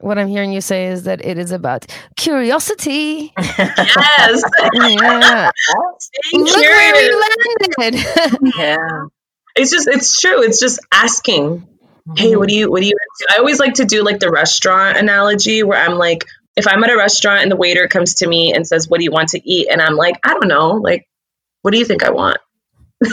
[0.00, 1.86] What I'm hearing you say is that it is about
[2.16, 3.32] curiosity.
[3.38, 4.42] Yes.
[4.74, 5.50] yeah.
[6.32, 7.50] Look where curious.
[7.58, 8.54] we landed.
[8.58, 9.04] Yeah.
[9.56, 10.42] It's just it's true.
[10.42, 11.68] It's just asking.
[12.16, 12.38] Hey, mm-hmm.
[12.38, 12.94] what do you what do you
[13.30, 16.24] I always like to do like the restaurant analogy where I'm like,
[16.56, 19.04] if I'm at a restaurant and the waiter comes to me and says, What do
[19.04, 19.68] you want to eat?
[19.70, 21.08] And I'm like, I don't know, like,
[21.62, 22.38] what do you think I want?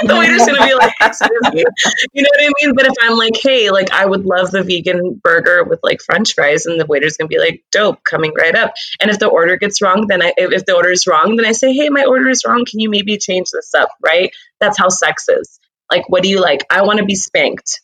[0.00, 0.92] like the waiter's gonna be like.
[2.12, 2.74] You know what I mean?
[2.74, 6.34] But if I'm like, hey, like I would love the vegan burger with like French
[6.34, 8.74] fries, and the waiter's gonna be like, dope, coming right up.
[9.00, 11.46] And if the order gets wrong, then I if if the order is wrong, then
[11.46, 12.64] I say, hey, my order is wrong.
[12.64, 13.90] Can you maybe change this up?
[14.04, 14.32] Right?
[14.60, 15.58] That's how sex is.
[15.90, 16.64] Like, what do you like?
[16.70, 17.80] I want to be spanked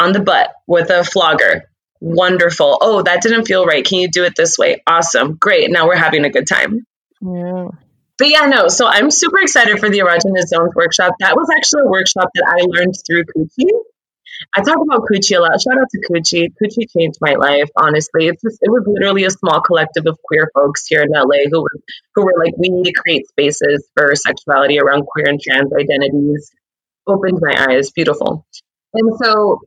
[0.00, 1.70] on the butt with a flogger.
[2.00, 2.78] Wonderful.
[2.80, 3.84] Oh, that didn't feel right.
[3.84, 4.82] Can you do it this way?
[4.86, 5.34] Awesome.
[5.36, 5.70] Great.
[5.70, 6.86] Now we're having a good time.
[7.22, 7.68] Yeah.
[8.18, 8.68] But yeah, no.
[8.68, 11.14] So I'm super excited for the erogenous zones workshop.
[11.20, 13.70] That was actually a workshop that I learned through Coochie.
[14.54, 15.60] I talk about Coochie a lot.
[15.60, 16.52] Shout out to Coochie.
[16.60, 17.70] Coochie changed my life.
[17.76, 21.48] Honestly, it's just it was literally a small collective of queer folks here in LA
[21.50, 21.80] who were
[22.14, 26.50] who were like, we need to create spaces for sexuality around queer and trans identities.
[27.06, 27.90] Opened my eyes.
[27.90, 28.46] Beautiful.
[28.94, 29.60] And so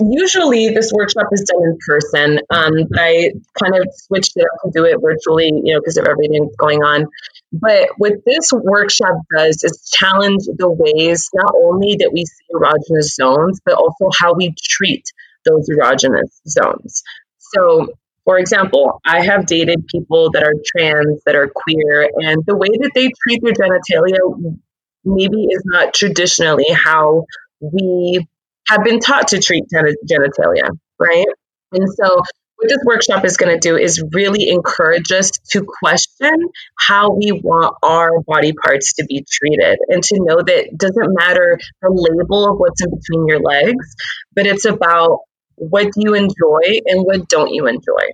[0.00, 4.60] usually this workshop is done in person, um, but I kind of switched it up
[4.64, 7.06] to do it virtually, you know, because of everything going on.
[7.52, 13.14] But what this workshop does is challenge the ways not only that we see erogenous
[13.14, 15.04] zones, but also how we treat
[15.44, 17.02] those erogenous zones.
[17.38, 17.94] So,
[18.24, 22.68] for example, I have dated people that are trans, that are queer, and the way
[22.68, 24.58] that they treat their genitalia
[25.04, 27.24] maybe is not traditionally how
[27.60, 28.26] we
[28.68, 30.68] have been taught to treat gen- genitalia,
[30.98, 31.26] right?
[31.72, 32.22] And so,
[32.56, 36.48] what this workshop is going to do is really encourage us to question
[36.78, 41.14] how we want our body parts to be treated and to know that it doesn't
[41.14, 43.94] matter the label of what's in between your legs,
[44.34, 45.20] but it's about
[45.56, 48.06] what you enjoy and what don't you enjoy.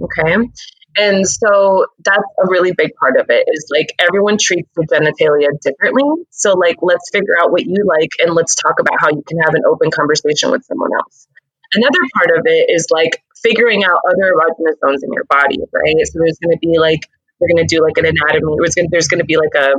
[0.00, 0.48] Okay.
[0.96, 5.48] And so that's a really big part of it is like everyone treats the genitalia
[5.60, 6.04] differently.
[6.30, 9.38] So like let's figure out what you like and let's talk about how you can
[9.38, 11.28] have an open conversation with someone else.
[11.74, 16.06] Another part of it is like figuring out other erogenous zones in your body, right?
[16.06, 17.00] So there's going to be like
[17.40, 18.54] we're going to do like an anatomy.
[18.58, 19.74] There's going there's going to be like a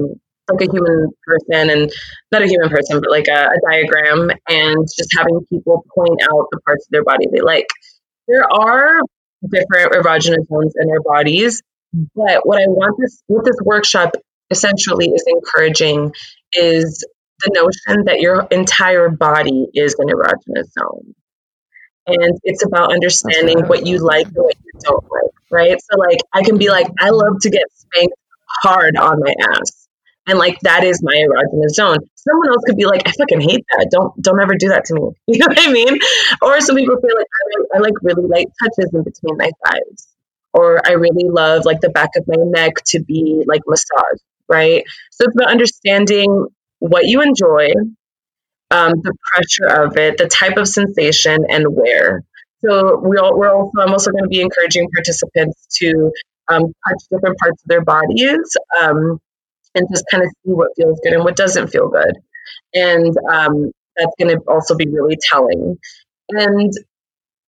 [0.51, 1.91] like a human person and
[2.31, 6.47] not a human person, but like a, a diagram and just having people point out
[6.51, 7.67] the parts of their body they like.
[8.27, 8.99] There are
[9.43, 11.61] different erogenous zones in our bodies,
[12.15, 14.15] but what I want this what this workshop
[14.49, 16.13] essentially is encouraging
[16.53, 17.05] is
[17.39, 21.15] the notion that your entire body is an erogenous zone.
[22.05, 25.81] And it's about understanding what you like and what you don't like, right?
[25.81, 28.15] So like I can be like, I love to get spanked
[28.63, 29.83] hard on my ass
[30.27, 31.97] and like that is my erogenous zone.
[32.15, 33.89] Someone else could be like, I fucking hate that.
[33.91, 35.01] Don't don't ever do that to me.
[35.27, 35.97] You know what I mean?
[36.41, 37.27] Or some people feel like
[37.73, 40.07] I, I like really light touches in between my thighs,
[40.53, 44.83] or I really love like the back of my neck to be like massaged, right?
[45.11, 46.47] So it's about understanding
[46.79, 47.71] what you enjoy,
[48.73, 52.23] um, the pressure of it, the type of sensation, and where.
[52.65, 56.11] So we all, we're also I'm also going to be encouraging participants to
[56.49, 58.57] um, touch different parts of their bodies.
[58.81, 59.19] Um,
[59.75, 62.13] and just kind of see what feels good and what doesn't feel good.
[62.73, 65.77] And um, that's going to also be really telling.
[66.29, 66.73] And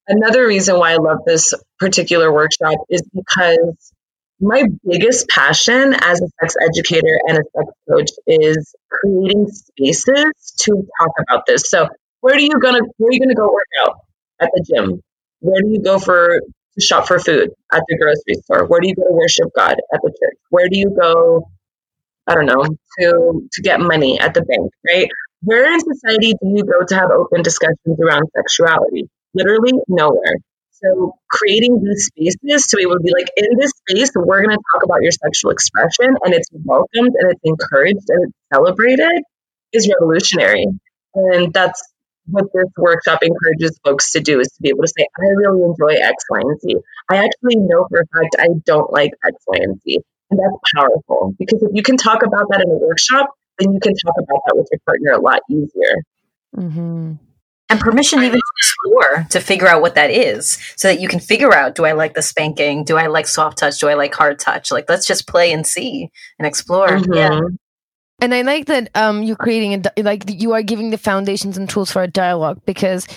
[0.07, 3.93] another reason why I love this particular workshop is because
[4.39, 10.87] my biggest passion as a sex educator and a sex coach is creating spaces to
[10.99, 11.69] talk about this.
[11.69, 11.87] So
[12.21, 13.97] where are you gonna where are you gonna go work out?
[14.41, 15.01] At the gym.
[15.39, 17.51] Where do you go for to shop for food?
[17.71, 18.65] At the grocery store.
[18.67, 19.75] Where do you go to worship God?
[19.93, 20.37] At the church.
[20.49, 21.47] Where do you go
[22.27, 22.63] I don't know,
[22.99, 25.09] to to get money at the bank, right?
[25.41, 29.09] Where in society do you go to have open discussions around sexuality?
[29.33, 30.37] Literally nowhere.
[30.81, 34.55] So creating these spaces to be able to be like, in this space, we're going
[34.55, 39.23] to talk about your sexual expression and it's welcomed and it's encouraged and it's celebrated
[39.71, 40.65] is revolutionary.
[41.13, 41.81] And that's
[42.27, 45.61] what this workshop encourages folks to do is to be able to say, I really
[45.63, 46.75] enjoy X, Y, and Z.
[47.09, 49.99] I actually know for a fact I don't like X, Y, and Z.
[50.31, 53.79] And that's powerful because if you can talk about that in a workshop, then you
[53.79, 55.95] can talk about that with your partner a lot easier.
[56.57, 57.13] Mm-hmm.
[57.69, 61.19] And permission even to explore to figure out what that is so that you can
[61.19, 62.83] figure out do I like the spanking?
[62.83, 63.79] Do I like soft touch?
[63.79, 64.71] Do I like hard touch?
[64.71, 66.89] Like, let's just play and see and explore.
[66.89, 67.13] Mm-hmm.
[67.13, 67.41] Yeah.
[68.21, 71.69] And I like that um, you're creating a like you are giving the foundations and
[71.69, 73.07] tools for a dialogue because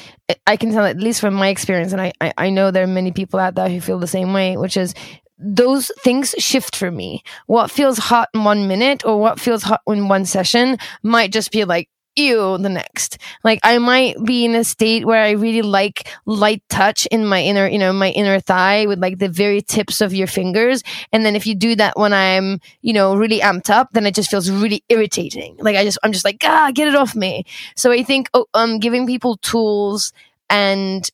[0.46, 2.88] I can tell at least from my experience, and I, I, I know there are
[2.88, 4.94] many people out there who feel the same way, which is
[5.38, 7.22] those things shift for me.
[7.46, 11.53] What feels hot in one minute or what feels hot in one session might just
[11.53, 11.88] be like,
[12.18, 13.18] ew, the next.
[13.44, 17.42] Like I might be in a state where I really like light touch in my
[17.42, 20.82] inner, you know, my inner thigh with like the very tips of your fingers.
[21.12, 24.14] And then if you do that when I'm, you know, really amped up, then it
[24.14, 25.56] just feels really irritating.
[25.58, 27.44] Like I just, I'm just like, ah, get it off me.
[27.76, 30.12] So I think, oh, um, giving people tools
[30.50, 31.08] and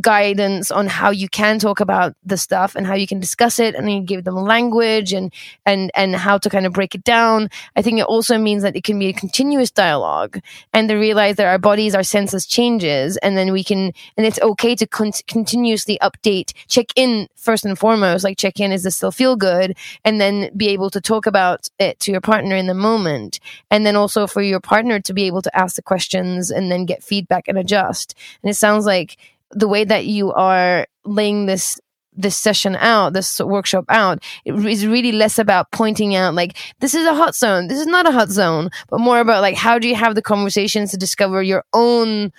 [0.00, 3.74] guidance on how you can talk about the stuff and how you can discuss it
[3.74, 5.32] and you give them language and
[5.66, 7.48] and and how to kind of break it down.
[7.76, 10.40] I think it also means that it can be a continuous dialogue
[10.72, 14.40] and to realize that our bodies our senses changes and then we can and it's
[14.40, 18.96] okay to con- continuously update check in first and foremost like check in is this
[18.96, 19.76] still feel good?
[20.04, 23.40] And then be able to talk about it to your partner in the moment.
[23.70, 26.86] And then also for your partner to be able to ask the questions and then
[26.86, 28.14] get feedback and adjust.
[28.42, 29.16] And it sounds like
[29.52, 31.80] the way that you are laying this
[32.14, 37.06] this session out, this workshop out, is really less about pointing out like this is
[37.06, 39.88] a hot zone, this is not a hot zone, but more about like how do
[39.88, 42.30] you have the conversations to discover your own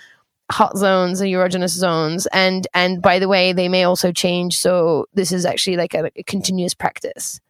[0.50, 4.58] hot zones and erogenous zones, and and by the way, they may also change.
[4.58, 7.40] So this is actually like a, a continuous practice.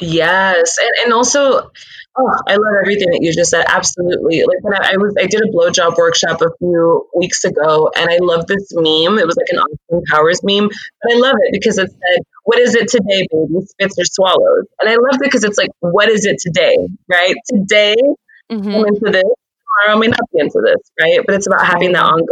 [0.00, 1.70] Yes, and and also,
[2.16, 3.64] oh, I love everything that you just said.
[3.68, 7.90] Absolutely, like when I, I was, I did a blowjob workshop a few weeks ago,
[7.96, 9.18] and I love this meme.
[9.18, 12.58] It was like an Austin Powers meme, but I love it because it said, "What
[12.58, 13.66] is it today, baby?
[13.66, 16.76] Spits or swallows?" And I love it because it's like, "What is it today?"
[17.08, 17.36] Right?
[17.48, 17.96] Today,
[18.50, 18.68] mm-hmm.
[18.68, 19.22] I'm into this.
[19.22, 20.90] Tomorrow, I may not be into this.
[21.00, 21.20] Right?
[21.24, 22.26] But it's about having that ongoing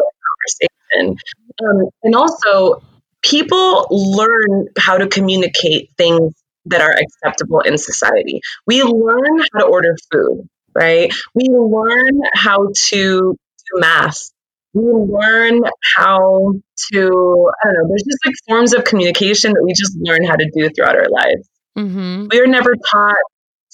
[0.97, 1.17] conversation,
[1.65, 2.83] um, and also
[3.23, 8.41] people learn how to communicate things that are acceptable in society.
[8.67, 11.13] We learn how to order food, right?
[11.35, 14.31] We learn how to do math.
[14.75, 16.55] We learn how
[16.93, 20.37] to, I don't know, there's just like forms of communication that we just learn how
[20.37, 21.49] to do throughout our lives.
[21.77, 22.29] Mm-hmm.
[22.31, 23.17] We are never taught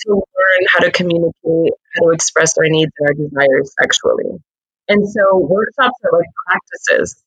[0.07, 4.39] to learn how to communicate, how to express our needs and our desires sexually.
[4.89, 7.23] And so workshops are like practices.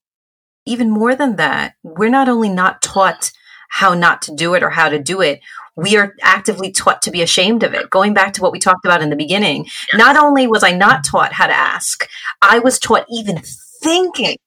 [0.66, 3.32] Even more than that, we're not only not taught
[3.72, 5.39] how not to do it or how to do it,
[5.76, 7.89] we are actively taught to be ashamed of it.
[7.89, 11.03] Going back to what we talked about in the beginning, not only was I not
[11.03, 12.07] taught how to ask,
[12.41, 13.41] I was taught even
[13.82, 14.38] thinking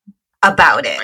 [0.43, 1.01] about it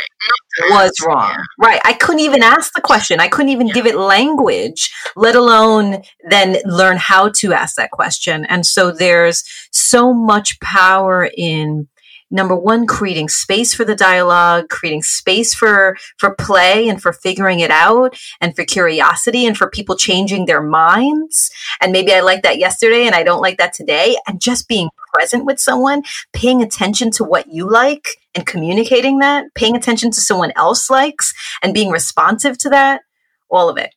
[0.69, 1.35] was wrong.
[1.59, 1.81] Right.
[1.85, 3.21] I couldn't even ask the question.
[3.21, 8.45] I couldn't even give it language, let alone then learn how to ask that question.
[8.45, 11.89] And so there's so much power in
[12.31, 17.61] number one creating space for the dialogue creating space for for play and for figuring
[17.61, 21.51] it out and for curiosity and for people changing their minds.
[21.81, 24.17] And maybe i liked that yesterday and i don't like that today.
[24.27, 26.03] And just being present with someone
[26.33, 31.35] paying attention to what you like and communicating that paying attention to someone else likes
[31.63, 33.03] and being responsive to that
[33.51, 33.93] all of it.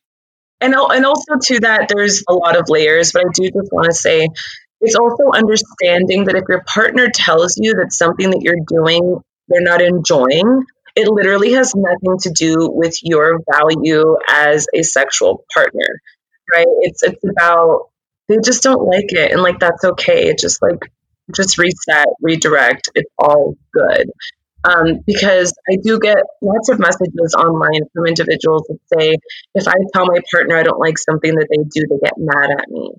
[0.60, 3.86] And, and also to that there's a lot of layers but i do just want
[3.86, 4.28] to say
[4.84, 9.62] it's also understanding that if your partner tells you that something that you're doing they're
[9.62, 10.64] not enjoying,
[10.96, 16.00] it literally has nothing to do with your value as a sexual partner,
[16.52, 16.66] right?
[16.80, 17.90] It's it's about
[18.28, 20.28] they just don't like it, and like that's okay.
[20.28, 20.90] It just like
[21.34, 22.90] just reset, redirect.
[22.94, 24.10] It's all good.
[24.64, 29.18] Um, because I do get lots of messages online from individuals that say,
[29.54, 32.50] if I tell my partner I don't like something that they do, they get mad
[32.50, 32.92] at me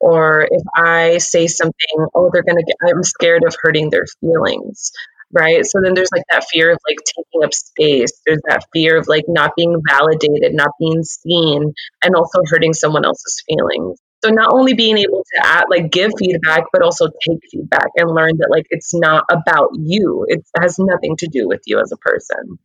[0.00, 4.06] or if I say something, oh, they're going to get, I'm scared of hurting their
[4.20, 4.92] feelings.
[5.32, 5.66] Right.
[5.66, 8.12] So then there's like that fear of like taking up space.
[8.24, 13.04] There's that fear of like not being validated, not being seen, and also hurting someone
[13.04, 13.98] else's feelings.
[14.24, 18.14] So not only being able to add, like give feedback, but also take feedback and
[18.14, 20.24] learn that like it's not about you.
[20.28, 22.58] It has nothing to do with you as a person.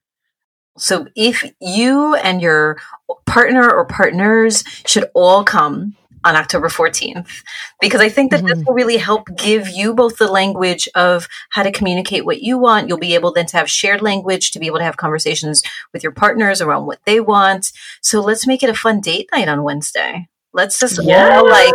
[0.77, 2.77] So if you and your
[3.25, 7.43] partner or partners should all come on October 14th
[7.79, 8.59] because I think that mm-hmm.
[8.59, 12.57] this will really help give you both the language of how to communicate what you
[12.57, 12.87] want.
[12.87, 15.63] You'll be able then to have shared language to be able to have conversations
[15.93, 17.71] with your partners around what they want.
[18.01, 20.27] So let's make it a fun date night on Wednesday.
[20.53, 21.31] Let's just yes.
[21.31, 21.73] all like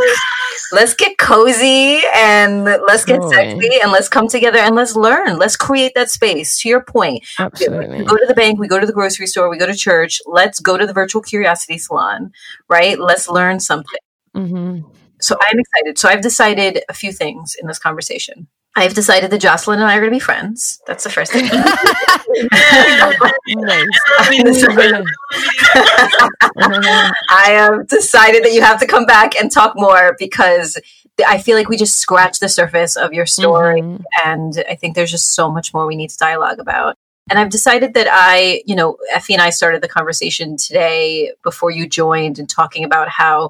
[0.73, 5.39] let's get cozy and let's get sexy and let's come together and let's learn.
[5.39, 6.61] Let's create that space.
[6.61, 7.99] To your point, Absolutely.
[7.99, 10.21] we go to the bank, we go to the grocery store, we go to church.
[10.27, 12.33] Let's go to the virtual curiosity salon,
[12.69, 12.99] right?
[12.99, 13.99] Let's learn something.
[14.37, 14.89] Mm-hmm.
[15.21, 15.99] So I'm excited.
[15.99, 18.49] So I've decided a few things in this conversation.
[18.79, 20.83] I've decided that Jocelyn and I are going to be friends.
[20.87, 21.47] That's the first thing.
[27.31, 30.79] I have decided that you have to come back and talk more because
[31.27, 33.81] I feel like we just scratched the surface of your story.
[33.81, 34.03] Mm-hmm.
[34.27, 36.97] And I think there's just so much more we need to dialogue about.
[37.31, 41.71] And I've decided that I, you know, Effie and I started the conversation today before
[41.71, 43.49] you joined and talking about how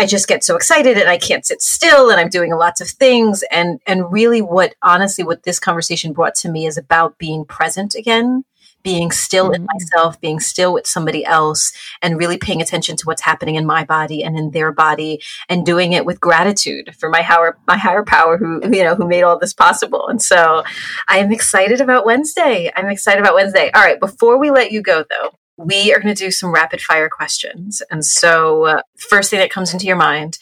[0.00, 2.88] I just get so excited and I can't sit still and I'm doing lots of
[2.88, 3.44] things.
[3.50, 7.94] And, and really what, honestly, what this conversation brought to me is about being present
[7.94, 8.44] again,
[8.82, 9.56] being still mm-hmm.
[9.56, 13.66] in myself, being still with somebody else and really paying attention to what's happening in
[13.66, 15.20] my body and in their body
[15.50, 19.06] and doing it with gratitude for my higher, my higher power who, you know, who
[19.06, 20.08] made all this possible.
[20.08, 20.64] And so
[21.08, 22.72] I am excited about Wednesday.
[22.74, 23.70] I'm excited about Wednesday.
[23.74, 24.00] All right.
[24.00, 25.34] Before we let you go though,
[25.64, 27.82] we are going to do some rapid fire questions.
[27.90, 30.38] And so, uh, first thing that comes into your mind.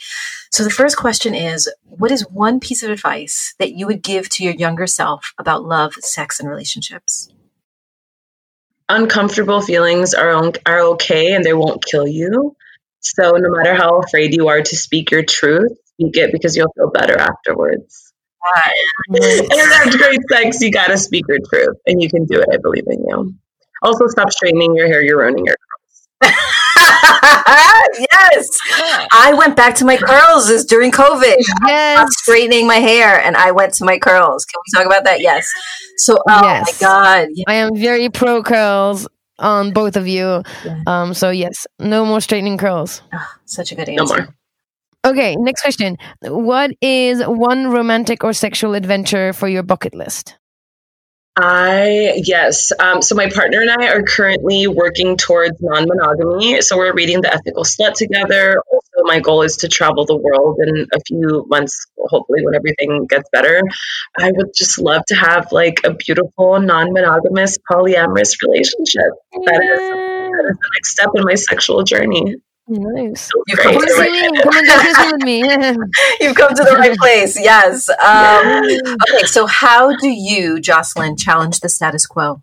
[0.53, 4.29] So, the first question is What is one piece of advice that you would give
[4.31, 7.29] to your younger self about love, sex, and relationships?
[8.89, 12.57] Uncomfortable feelings are, are okay and they won't kill you.
[13.01, 16.73] So, no matter how afraid you are to speak your truth, speak it because you'll
[16.77, 18.13] feel better afterwards.
[19.11, 22.49] and that's great sex, you got to speak your truth and you can do it.
[22.53, 23.35] I believe in you.
[23.83, 25.03] Also, stop straightening your hair.
[25.03, 26.35] You're ruining your curls.
[27.99, 28.49] yes,
[29.13, 31.37] I went back to my curls this during COVID.
[31.67, 34.45] Yes, I straightening my hair, and I went to my curls.
[34.45, 35.21] Can we talk about that?
[35.21, 35.51] Yes.
[35.97, 36.67] So, oh yes.
[36.67, 39.07] my god, I am very pro curls
[39.39, 40.43] on both of you.
[40.65, 40.83] Yeah.
[40.87, 43.03] Um, so yes, no more straightening curls.
[43.13, 44.17] Oh, such a good answer.
[44.17, 44.35] No more.
[45.07, 45.97] Okay, next question.
[46.23, 50.38] What is one romantic or sexual adventure for your bucket list?
[51.41, 52.73] I, yes.
[52.81, 56.61] Um, so my partner and I are currently working towards non monogamy.
[56.63, 58.61] So we're reading The Ethical Slut together.
[58.73, 63.07] Also, my goal is to travel the world in a few months, hopefully, when everything
[63.09, 63.63] gets better.
[64.19, 69.13] I would just love to have like a beautiful non monogamous polyamorous relationship.
[69.33, 72.35] That is, that is the next step in my sexual journey.
[72.69, 73.31] Nice.
[73.47, 75.39] You've come, to come and with me.
[76.21, 77.41] You've come to the right place.
[77.41, 77.89] Yes.
[77.89, 78.63] Um,
[79.15, 79.27] okay.
[79.27, 82.43] So, how do you, Jocelyn, challenge the status quo?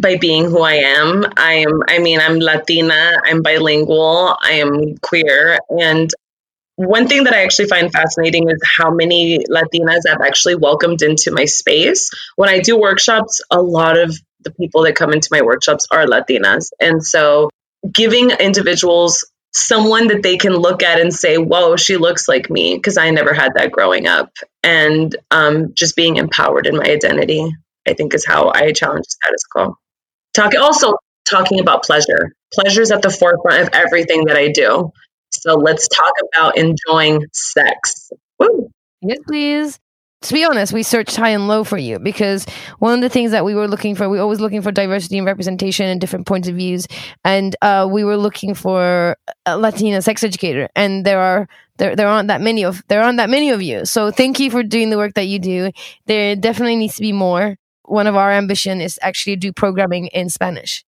[0.00, 1.24] By being who I am.
[1.36, 1.82] I am.
[1.88, 3.12] I mean, I'm Latina.
[3.24, 4.36] I'm bilingual.
[4.40, 6.08] I am queer, and
[6.76, 11.32] one thing that I actually find fascinating is how many Latinas I've actually welcomed into
[11.32, 12.10] my space.
[12.36, 16.06] When I do workshops, a lot of the people that come into my workshops are
[16.06, 17.50] Latinas, and so
[17.90, 22.76] giving individuals someone that they can look at and say, whoa, she looks like me,
[22.76, 24.30] because I never had that growing up.
[24.62, 27.50] And um, just being empowered in my identity,
[27.86, 29.76] I think is how I challenge status quo.
[30.34, 30.94] Talk also
[31.28, 32.32] talking about pleasure.
[32.52, 34.92] Pleasure is at the forefront of everything that I do.
[35.32, 38.10] So let's talk about enjoying sex.
[38.38, 38.70] Woo.
[39.02, 39.78] Yes, please.
[40.22, 42.44] To be honest, we searched high and low for you because
[42.78, 45.16] one of the things that we were looking for, we were always looking for diversity
[45.16, 46.86] and representation and different points of views,
[47.24, 49.16] and uh, we were looking for
[49.46, 51.48] a Latina sex educator, and there are
[51.78, 53.86] there there aren't that many of there aren't that many of you.
[53.86, 55.70] So thank you for doing the work that you do.
[56.04, 57.56] There definitely needs to be more.
[57.84, 60.84] One of our ambition is actually do programming in Spanish.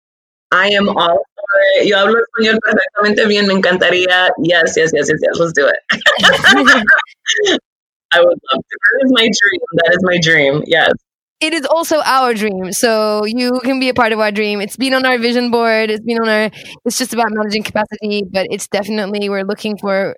[0.51, 1.87] I am all for it.
[1.87, 3.47] Yo hablo español perfectamente bien.
[3.47, 4.29] Me encantaría.
[4.39, 5.39] Yes, yes, yes, yes, yes.
[5.39, 7.61] Let's do it.
[8.11, 8.77] I would love to.
[8.91, 9.61] That is my dream.
[9.73, 10.63] That is my dream.
[10.67, 10.91] Yes.
[11.39, 12.71] It is also our dream.
[12.71, 14.61] So you can be a part of our dream.
[14.61, 15.89] It's been on our vision board.
[15.89, 16.51] It's been on our,
[16.85, 20.15] it's just about managing capacity, but it's definitely, we're looking for,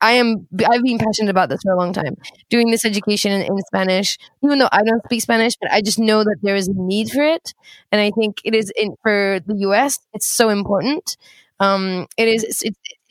[0.00, 2.16] I, am, I've been passionate about this for a long time,
[2.48, 5.98] doing this education in, in Spanish, even though I don't speak Spanish, but I just
[5.98, 7.52] know that there is a need for it.
[7.90, 11.18] And I think it is in, for the US, it's so important.
[11.60, 12.62] Um, it is, it's,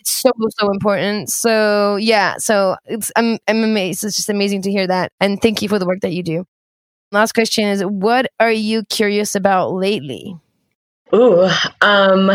[0.02, 1.30] it's so so important.
[1.30, 4.04] So yeah, so it's I'm I'm amazed.
[4.04, 6.46] It's just amazing to hear that, and thank you for the work that you do.
[7.12, 10.36] Last question is: What are you curious about lately?
[11.14, 11.48] Ooh,
[11.82, 12.32] um,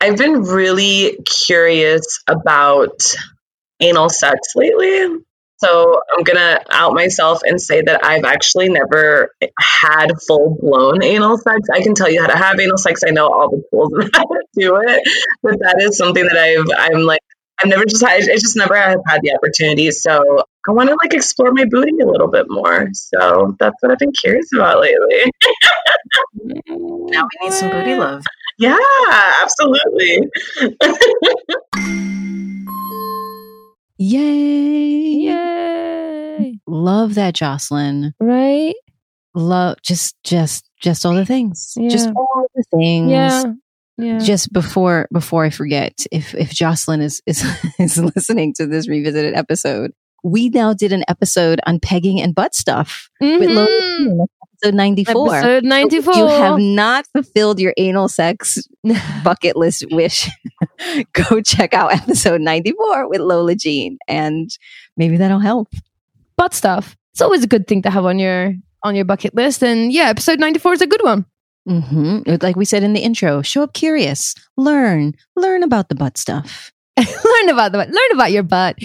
[0.00, 3.14] I've been really curious about
[3.80, 5.20] anal sex lately.
[5.58, 11.38] So I'm gonna out myself and say that I've actually never had full blown anal
[11.38, 11.68] sex.
[11.72, 13.02] I can tell you how to have anal sex.
[13.06, 15.02] I know all the tools of how to do it,
[15.42, 17.20] but that is something that I've I'm like
[17.58, 18.22] I've never just had.
[18.22, 19.90] I just never have had the opportunity.
[19.90, 22.88] So I want to like explore my booty a little bit more.
[22.92, 25.32] So that's what I've been curious about lately.
[26.44, 28.22] now we need some booty love.
[28.58, 28.78] Yeah,
[29.42, 30.22] absolutely.
[33.98, 35.26] Yay.
[35.26, 36.58] Yay.
[36.66, 38.14] Love that, Jocelyn.
[38.20, 38.74] Right?
[39.34, 41.74] Love just just just all the things.
[41.76, 41.88] Yeah.
[41.88, 43.10] Just all the things.
[43.10, 43.44] Yeah.
[43.98, 44.18] Yeah.
[44.18, 47.44] Just before before I forget, if if Jocelyn is is,
[47.78, 49.92] is listening to this revisited episode,
[50.22, 53.54] we now did an episode on pegging and butt stuff with Mhm.
[53.54, 54.26] Lola,
[54.62, 55.36] episode 94.
[55.36, 56.14] Episode 94.
[56.14, 58.66] You have not fulfilled your anal sex
[59.24, 60.28] bucket list wish,
[61.12, 64.50] go check out episode 94 with Lola Jean and
[64.96, 65.68] maybe that'll help.
[66.36, 66.96] butt stuff.
[67.12, 69.62] It's always a good thing to have on your on your bucket list.
[69.62, 71.26] And yeah, episode 94 is a good one.
[71.66, 76.16] hmm Like we said in the intro, show up curious, learn, learn about the butt
[76.18, 76.72] stuff.
[77.00, 77.88] learn about the butt.
[77.90, 78.76] learn about your butt.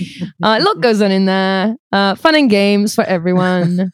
[0.44, 1.76] Uh, a lot goes on in there.
[1.94, 3.92] Uh, fun and games for everyone.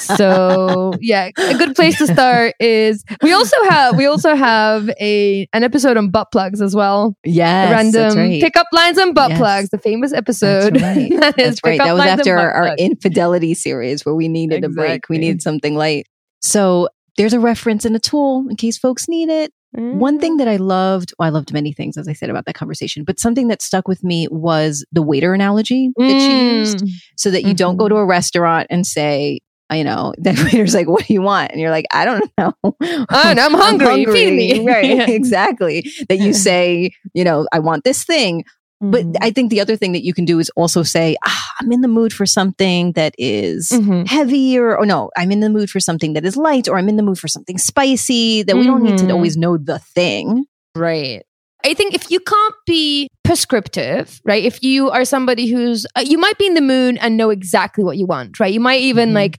[0.00, 5.46] so yeah, a good place to start is we also have we also have a
[5.52, 7.16] an episode on butt plugs as well.
[7.24, 8.40] Yes, Random right.
[8.42, 9.38] pickup lines and butt Yes.
[9.38, 10.74] plugs, the famous episode.
[10.76, 11.10] That's right.
[11.20, 11.78] that is That's right.
[11.78, 15.08] That was after our, our infidelity series where we needed a break.
[15.08, 16.06] We needed something light.
[16.42, 19.52] So there's a reference and a tool in case folks need it.
[19.72, 22.54] One thing that I loved, well, I loved many things, as I said about that
[22.54, 26.88] conversation, but something that stuck with me was the waiter analogy that she used Mm.
[27.16, 29.40] so that you don't go to a restaurant and say,
[29.72, 31.52] you know, that waiter's like, what do you want?
[31.52, 32.52] And you're like, I don't know.
[32.64, 32.74] Oh,
[33.10, 34.04] I'm hungry.
[34.06, 34.66] Feed me.
[34.66, 35.08] Right.
[35.08, 35.88] Exactly.
[36.08, 38.44] That you say, you know, I want this thing.
[38.80, 39.22] But Mm-hmm.
[39.22, 41.82] I think the other thing that you can do is also say, ah, I'm in
[41.82, 44.06] the mood for something that is Mhm.
[44.08, 46.96] heavy or, no, I'm in the mood for something that is light or I'm in
[46.96, 50.46] the mood for something spicy that we don't need to always know the thing.
[50.74, 51.22] Right.
[51.62, 54.42] I think if you can't be prescriptive, right?
[54.42, 57.84] If you are somebody who's, uh, you might be in the mood and know exactly
[57.84, 58.52] what you want, right?
[58.52, 59.14] You might even Mhm.
[59.14, 59.38] like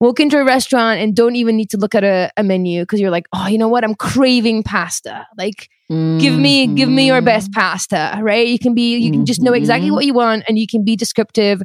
[0.00, 3.00] walk into a restaurant and don't even need to look at a, a menu because
[3.00, 3.84] you're like, oh, you know what?
[3.84, 5.26] I'm craving pasta.
[5.36, 7.60] Like, give me, give me your best mm-hmm.
[7.60, 8.46] pasta, right?
[8.46, 10.08] You can be, you can just know exactly what mm-hmm.
[10.08, 11.62] you want and you can be descriptive.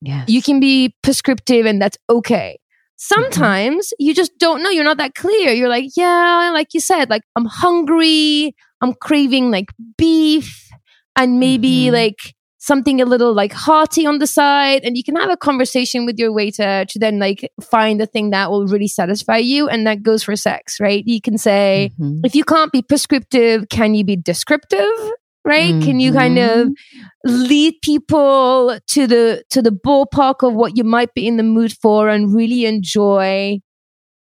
[0.00, 0.28] Yes.
[0.28, 2.58] You can be prescriptive and that's okay.
[2.58, 2.62] Mm-hmm.
[2.96, 4.70] Sometimes you just don't know.
[4.70, 5.50] You're not that clear.
[5.50, 8.54] You're like, yeah, like you said, like I'm hungry.
[8.80, 9.66] I'm craving like
[9.98, 10.68] beef
[11.16, 11.92] and maybe Mhm.
[11.92, 12.34] like
[12.66, 14.82] something a little like hearty on the side.
[14.84, 18.30] And you can have a conversation with your waiter to then like find the thing
[18.30, 19.68] that will really satisfy you.
[19.68, 21.04] And that goes for sex, right?
[21.06, 22.20] You can say, Mhm.
[22.24, 24.96] if you can't be prescriptive, can you be descriptive?
[25.44, 25.80] Right?
[25.80, 26.68] Can you kind of
[27.24, 31.72] lead people to the to the ballpark of what you might be in the mood
[31.80, 33.60] for and really enjoy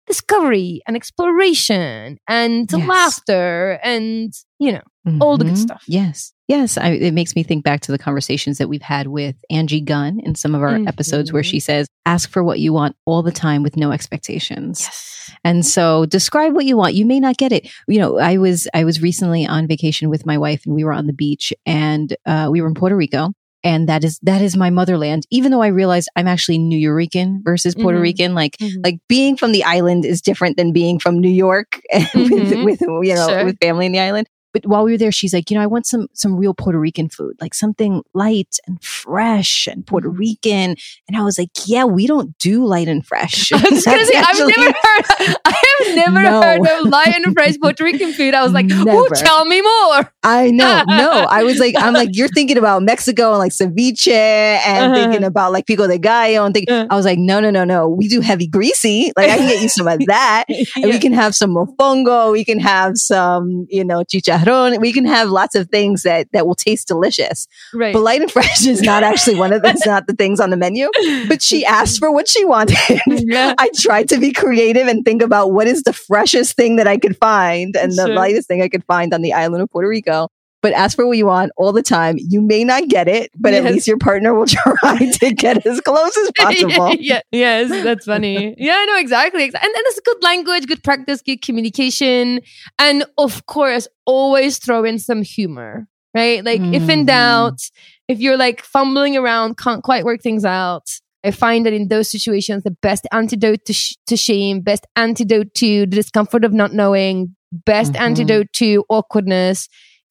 [0.05, 2.87] discovery and exploration and Yes.
[2.87, 4.81] laughter and you know
[5.21, 5.57] all the good Mhm.
[5.69, 5.83] stuff.
[5.87, 6.32] Yes.
[6.47, 6.77] Yes.
[6.77, 10.19] I, it makes me think back to the conversations that we've had with Angie Gunn
[10.19, 13.31] in some of our episodes where she says, ask for what you want all the
[13.31, 14.81] time with no expectations.
[14.81, 15.31] Yes.
[15.45, 16.95] And so describe what you want.
[16.95, 17.69] You may not get it.
[17.87, 20.91] You know, I was, I was recently on vacation with my wife and we were
[20.93, 23.31] on the beach and, uh, we were in Puerto Rico.
[23.65, 25.23] And that is, that is my motherland.
[25.31, 28.01] Even though I realized I'm actually Nuyorican versus Puerto Mhm.
[28.01, 28.83] Rican, like, Mhm.
[28.83, 32.65] like being from the island is different than being from New York Mhm.
[32.65, 33.45] with, with, you know, Sure.
[33.45, 34.27] with family in the island.
[34.53, 36.79] But while we were there, she's like, you know, I want some some real Puerto
[36.79, 40.17] Rican food, like something light and fresh and Puerto Mm-hmm.
[40.19, 40.75] Rican.
[41.07, 43.51] And I was like, yeah, we don't do light and fresh.
[43.53, 46.41] I was just gonna say, I've never heard, I have never No.
[46.41, 48.33] heard of lion and fresh Puerto Rican food.
[48.33, 50.13] I was like, oh, tell me more.
[50.23, 51.11] I know, no.
[51.29, 54.93] I was like, I'm like, you're thinking about Mexico and like ceviche and Uh-huh.
[54.95, 56.69] thinking about like pico de gallo and think.
[56.69, 56.87] Uh.
[56.89, 57.87] I was like, no, no, no, no.
[57.89, 59.11] We do heavy greasy.
[59.17, 60.45] Like I can get you some of that.
[60.75, 62.31] And we can have some mofongo.
[62.31, 64.03] We can have some, you know,
[64.43, 64.79] chicharron.
[64.79, 67.47] We can have lots of things that that will taste delicious.
[67.73, 67.93] Right.
[67.93, 70.57] But light and fresh is not actually one of that's not the things on the
[70.57, 70.89] menu.
[71.27, 72.77] But she asked for what she wanted.
[73.07, 73.53] Yeah.
[73.59, 76.97] I tried to be creative and think about what is the freshest thing that I
[76.97, 80.29] could find and the lightest thing I could find on the island of Puerto Rico.
[80.63, 82.15] But ask for what you want all the time.
[82.17, 85.79] You may not get it, but at least your partner will try to get as
[85.81, 86.95] close as possible.
[86.99, 88.55] yeah, yes, that's funny.
[88.57, 89.43] Yeah, I know exactly.
[89.43, 92.39] And, and it's good language, good practice, good communication.
[92.79, 96.43] And of course, always throw in some humor, right?
[96.43, 97.07] Like, if in Mhm.
[97.07, 97.59] doubt,
[98.07, 100.89] if you're like fumbling around, can't quite work things out,
[101.25, 105.53] I find that in those situations, the best antidote to, sh- to shame, best antidote
[105.55, 107.99] to the discomfort of not knowing, best Mhm.
[108.01, 109.67] antidote to awkwardness,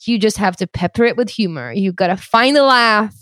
[0.07, 1.73] you just have to pepper it with humor.
[1.73, 3.15] You got to find a laugh.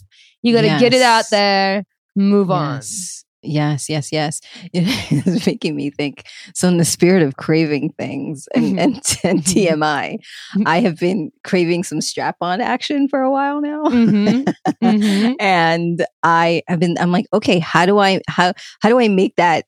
[0.43, 1.85] You got to get it out there.
[2.17, 2.77] Move on.
[2.77, 3.25] Yes.
[3.43, 4.41] Yes, yes, yes.
[4.75, 6.27] It's making me think.
[6.55, 10.19] So, in the spirit of craving things and, and, and TMI,
[10.67, 13.85] I have been craving some strap on action for a while now.
[13.85, 14.53] Mhm.
[14.83, 15.37] Mhm.
[15.41, 18.53] and I have been, I'm like, okay, how do I, how,
[18.83, 19.65] how do I make that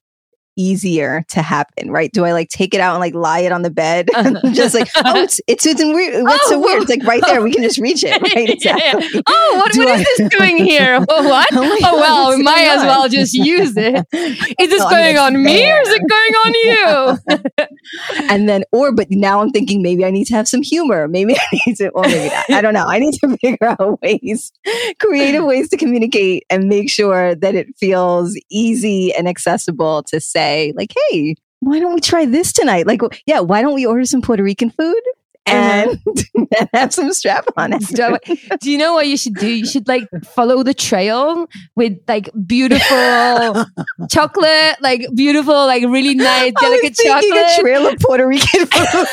[0.56, 1.90] easier to happen?
[1.90, 2.12] Right?
[2.12, 4.08] Do I like take it out and like lie it on the bed?
[4.52, 6.22] just like, oh, it's, it's, it's weird.
[6.24, 6.82] What's so Oh, weird?
[6.82, 7.42] It's like right there.
[7.42, 8.20] We can just reach it.
[8.22, 8.56] Right?
[8.64, 9.20] Yeah, yeah.
[9.26, 11.04] Oh, what, what is I- this doing here?
[11.08, 11.48] Oh, what?
[11.52, 12.86] Oh Oh, well, we might as on?
[12.86, 14.06] well just use it.
[14.12, 18.28] Is this No, going on me or is it going on you?
[18.30, 21.34] and then or but now i'm thinking maybe i need to have some humor maybe
[21.36, 24.52] i need to or maybe not i don't know i need to figure out ways
[25.00, 30.41] creative ways to communicate and make sure that it feels easy and accessible to say
[30.76, 34.22] like hey why don't we try this tonight like yeah why don't we order some
[34.22, 35.02] puerto rican food
[35.46, 35.96] uh-huh.
[36.06, 36.26] and,
[36.58, 38.16] and have some strap on So,
[38.60, 39.48] do you know what you should do?
[39.48, 42.86] You should like follow the trail with like beautiful
[44.10, 47.58] chocolate, like beautiful, like really nice, delicate thinking chocolate.
[47.58, 49.06] a trail of Puerto Rican food.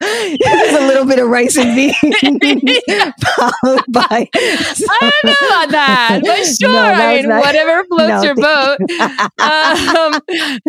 [0.00, 1.96] There's a little bit of rice and beans
[3.24, 4.28] followed by.
[4.34, 6.68] I don't know about that, but sure.
[6.68, 8.78] No, that I mean, not- whatever floats No, your boat.
[9.40, 10.20] Um,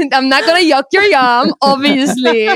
[0.13, 2.47] I'm not gonna yuck your yum, obviously.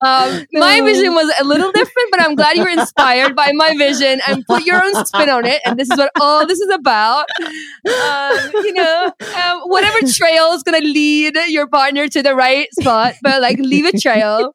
[0.00, 3.74] Um, My vision was a little different, but I'm glad you were inspired by my
[3.76, 5.60] vision and put your own spin on it.
[5.64, 7.26] And this is what all this is about.
[7.40, 13.14] Um, you know, um, whatever trail is gonna lead your partner to the right spot,
[13.22, 14.54] but like leave a trail.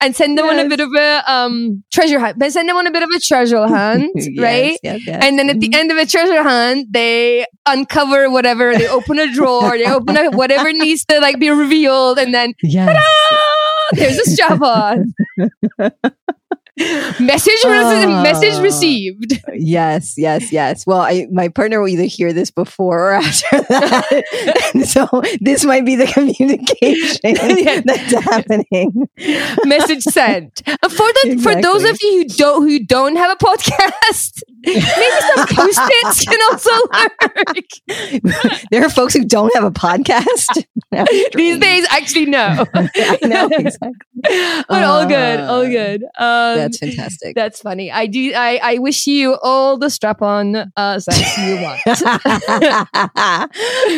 [0.00, 2.38] And send them on a bit of a um, treasure hunt.
[2.38, 4.78] But send them on a bit of a treasure hunt, Yes, right?
[4.82, 5.24] yes, yes.
[5.24, 8.76] And then at the end of a treasure hunt, they uncover whatever.
[8.76, 9.70] They open a drawer.
[9.78, 13.02] They open a, whatever needs to like be revealed, and then Yes.
[13.92, 15.14] there's a strap on.
[17.20, 18.20] message Ah.
[18.22, 19.40] message received.
[19.58, 20.86] Yes, yes, yes.
[20.86, 24.84] Well, I, my partner will either hear this before or after that.
[24.86, 29.08] So this might be the communication that's happening.
[29.64, 30.62] Message sent.
[30.66, 35.46] For the for those of you who don't who don't have a podcast, maybe some
[35.48, 38.62] post its can also work.
[38.70, 40.64] there are folks who don't have a podcast.
[41.34, 42.64] These days, actually, no.
[42.74, 43.90] I know exactly.
[44.68, 46.02] but all good, all Ah, good.
[46.04, 47.34] Um, That's fantastic.
[47.34, 47.90] That's funny.
[47.90, 48.32] I do.
[48.34, 51.80] I, I wish you all the strap on uh, sex you want.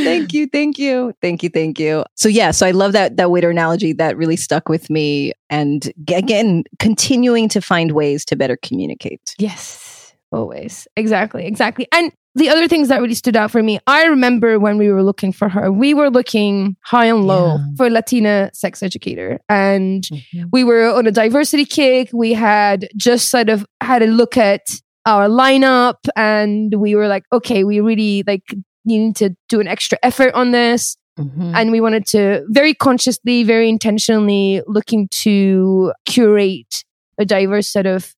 [0.05, 2.05] thank you, thank you, thank you, thank you.
[2.14, 5.93] So yeah, so I love that that waiter analogy that really stuck with me, and
[6.09, 9.35] again, continuing to find ways to better communicate.
[9.39, 9.88] Yes,
[10.33, 10.87] always.
[10.97, 11.87] Exactly, exactly.
[11.93, 15.03] And the other things that really stood out for me, I remember when we were
[15.03, 19.41] looking for her, we were looking high and low for a Latina sex educator.
[19.49, 20.07] And
[20.53, 22.11] we were on a diversity kick.
[22.12, 24.62] We had just sort of had a look at
[25.07, 28.43] our lineup and we were like, okay, we really like
[28.85, 30.97] need to do an extra effort on this.
[31.18, 31.53] Mhm.
[31.53, 36.85] and we wanted to very consciously, very intentionally looking to curate
[37.18, 38.14] a diverse set of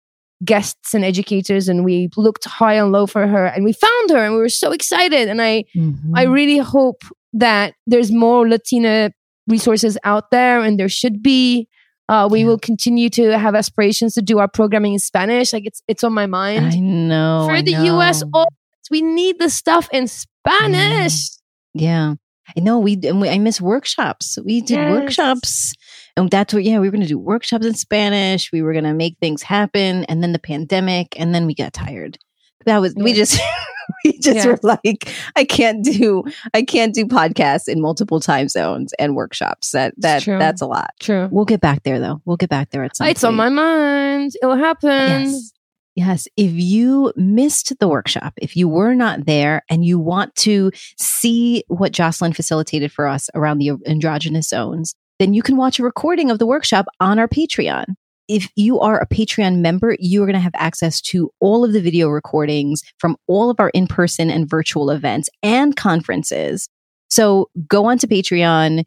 [0.45, 4.19] guests and educators and we looked high and low for her and we found her
[4.25, 6.13] and we were so excited and I Mhm.
[6.15, 9.11] I really hope that there's more Latina
[9.49, 11.69] resources out there and there should be
[12.11, 12.47] uh, we Yeah.
[12.47, 16.13] will continue to have aspirations to do our programming in Spanish like it's it's on
[16.15, 17.45] my mind I know.
[17.47, 17.99] for I the know.
[18.01, 21.31] US audience we need the stuff in Spanish
[21.75, 22.15] Yeah.
[22.57, 24.39] I know we and we, I miss workshops.
[24.45, 24.91] We did Yes.
[24.93, 25.73] workshops.
[26.17, 28.51] And that's what yeah, we were going to do workshops in Spanish.
[28.53, 31.73] We were going to make things happen and then the pandemic and then we got
[31.73, 32.19] tired.
[32.67, 33.41] That was we just
[34.05, 34.47] we just Yeah.
[34.47, 36.25] were like I can't do
[36.55, 39.71] I can't do podcasts in multiple time zones and workshops.
[39.73, 40.91] That that that's a lot.
[41.01, 41.29] True.
[41.31, 42.21] We'll get back there though.
[42.25, 44.33] We'll get back there at some It's on my mind.
[44.43, 44.91] It'll happen.
[44.91, 45.53] Yes.
[45.99, 46.29] Yes.
[46.37, 51.65] If you missed the workshop, if you were not there and you want to see
[51.67, 56.31] what Jocelyn facilitated for us around the erogenous zones, then you can watch a recording
[56.31, 57.97] of the workshop on our Patreon.
[58.29, 61.73] If you are a Patreon member, you are going to have access to all of
[61.73, 66.69] the video recordings from all of our in person and virtual events and conferences.
[67.11, 68.85] So go onto Patreon,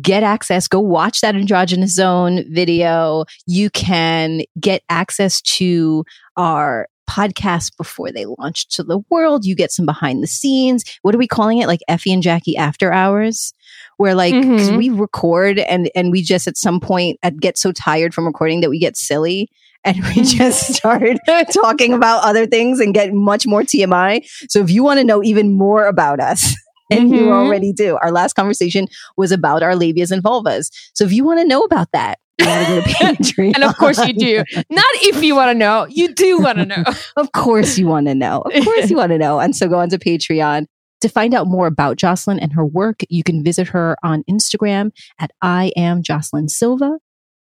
[0.00, 3.24] get access, go watch that erogenous zone video.
[3.46, 6.04] You can get access to
[6.36, 9.44] our podcast before they launch to the world.
[9.44, 10.82] You get some behind the scenes.
[11.02, 11.68] What are we calling it?
[11.68, 13.54] Like Effie and Jackie after hours,
[13.96, 14.76] where like Mhm.
[14.76, 18.70] we record and and we just at some point get so tired from recording that
[18.70, 19.48] we get silly.
[19.84, 21.16] And we just start
[21.52, 24.22] talking about other things and get much more TMI.
[24.50, 26.56] So if you want to know even more about us,
[26.90, 27.32] and you Mhm.
[27.32, 30.70] already do, our last conversation was about our labias and vulvas.
[30.94, 33.52] So if you want to know about that, you gotta go to Patreon.
[33.54, 34.44] And of course you do.
[34.70, 35.86] Not if you want to know.
[35.88, 36.84] You do want to know.
[37.16, 38.40] of course you want to know.
[38.42, 39.40] Of course you want to know.
[39.40, 40.66] And so go on to Patreon.
[41.02, 44.92] To find out more about Jocelyn and her work, you can visit her on Instagram
[45.20, 46.98] at I am Jocelyn Silva.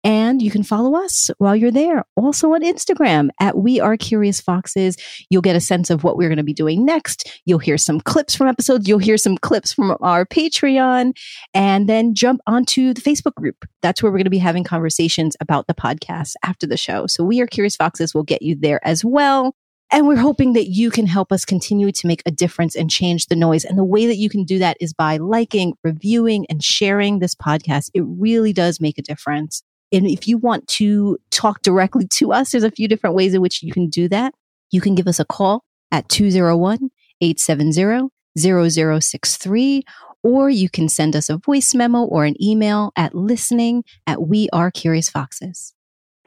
[0.04, 2.04] And you can follow us while you're there.
[2.16, 4.98] Also on Instagram at We Are Curious Foxes.
[5.30, 7.42] You'll get a sense of what we're going to be doing next.
[7.46, 8.88] You'll hear some clips from episodes.
[8.88, 11.14] You'll hear some clips from our Patreon
[11.54, 13.64] and then jump onto the Facebook group.
[13.82, 17.06] That's where we're going to be having conversations about the podcast after the show.
[17.06, 19.54] So We Are Curious Foxes will get you there as well.
[19.94, 23.26] And we're hoping that you can help us continue to make a difference and change
[23.26, 23.66] the noise.
[23.66, 27.36] And the way that you can do that is by liking, reviewing, and sharing this
[27.36, 27.90] podcast.
[27.94, 29.64] It really does make a difference.
[29.92, 33.42] And if you want to talk directly to us, there's a few different ways in
[33.42, 34.34] which you can do that.
[34.72, 36.90] You can give us a call at 201
[37.22, 39.84] 870 0063,
[40.24, 44.48] or you can send us a voice memo or an email at listening at We
[44.54, 45.74] Are Curious Foxes.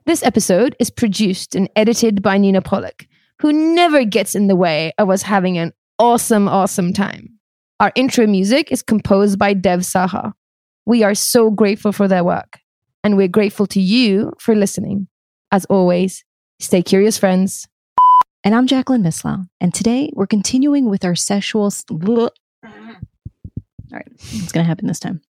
[0.07, 3.07] This episode is produced and edited by Nina Pollock,
[3.41, 7.39] who never gets in the way of us having an awesome, awesome time.
[7.81, 10.33] Our intro music is composed by Dev Saha.
[10.85, 12.59] We are so grateful for their work,
[13.05, 15.07] and we're grateful to you for listening.
[15.52, 16.24] As always,
[16.59, 17.68] stay curious, friends.
[18.42, 19.46] And I'm Jacqueline Mislau.
[19.61, 21.70] And today we're continuing with our sexual.
[21.92, 22.30] All
[23.92, 25.20] right, it's going to happen this time.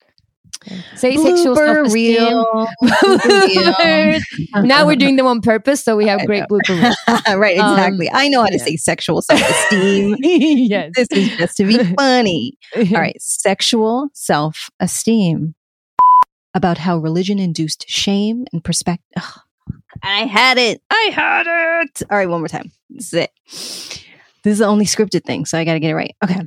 [0.96, 2.16] Say sexual Blooper self-esteem.
[2.16, 2.66] reel.
[2.84, 4.20] Blooper
[4.64, 6.46] now we're doing them on purpose, so we have I great know.
[6.56, 6.96] blooper reels.
[7.26, 7.38] reel.
[7.38, 8.10] right, Um, exactly.
[8.10, 8.64] I know how to yeah.
[8.64, 10.16] say sexual self esteem.
[10.22, 10.92] yes.
[10.94, 12.56] this is just to be funny.
[12.76, 15.54] All right, sexual self esteem.
[16.54, 19.22] About how religion induced shame and perspective.
[20.02, 20.80] I had it.
[20.90, 22.02] I had it.
[22.10, 22.70] All right, one more time.
[22.90, 23.30] This is it.
[23.46, 26.14] This is the only scripted thing, so I got to get it right.
[26.22, 26.40] Okay.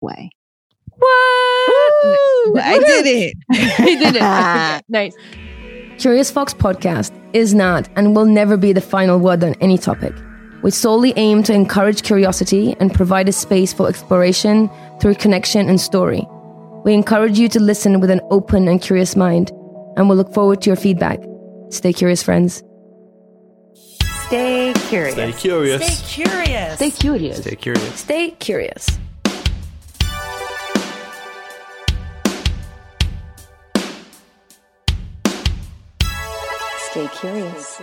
[0.00, 0.30] Way.
[0.90, 2.62] What?
[2.62, 3.34] I did it.
[3.76, 4.84] he did it.
[4.88, 5.14] nice.
[5.98, 10.14] Curious Fox podcast is not and will never be the final word on any topic.
[10.62, 14.70] We solely aim to encourage curiosity and provide a space for exploration
[15.00, 16.26] through connection and story.
[16.86, 19.50] We encourage you to listen with an open and curious mind,
[19.96, 21.18] and we'll look forward to your feedback.
[21.68, 22.62] Stay curious, friends.
[24.28, 25.14] Stay curious.
[25.14, 25.84] Stay curious.
[25.84, 26.74] Stay curious.
[26.76, 27.38] Stay curious.
[27.38, 27.94] Stay curious.
[27.98, 28.98] Stay curious.
[36.92, 37.82] Stay curious.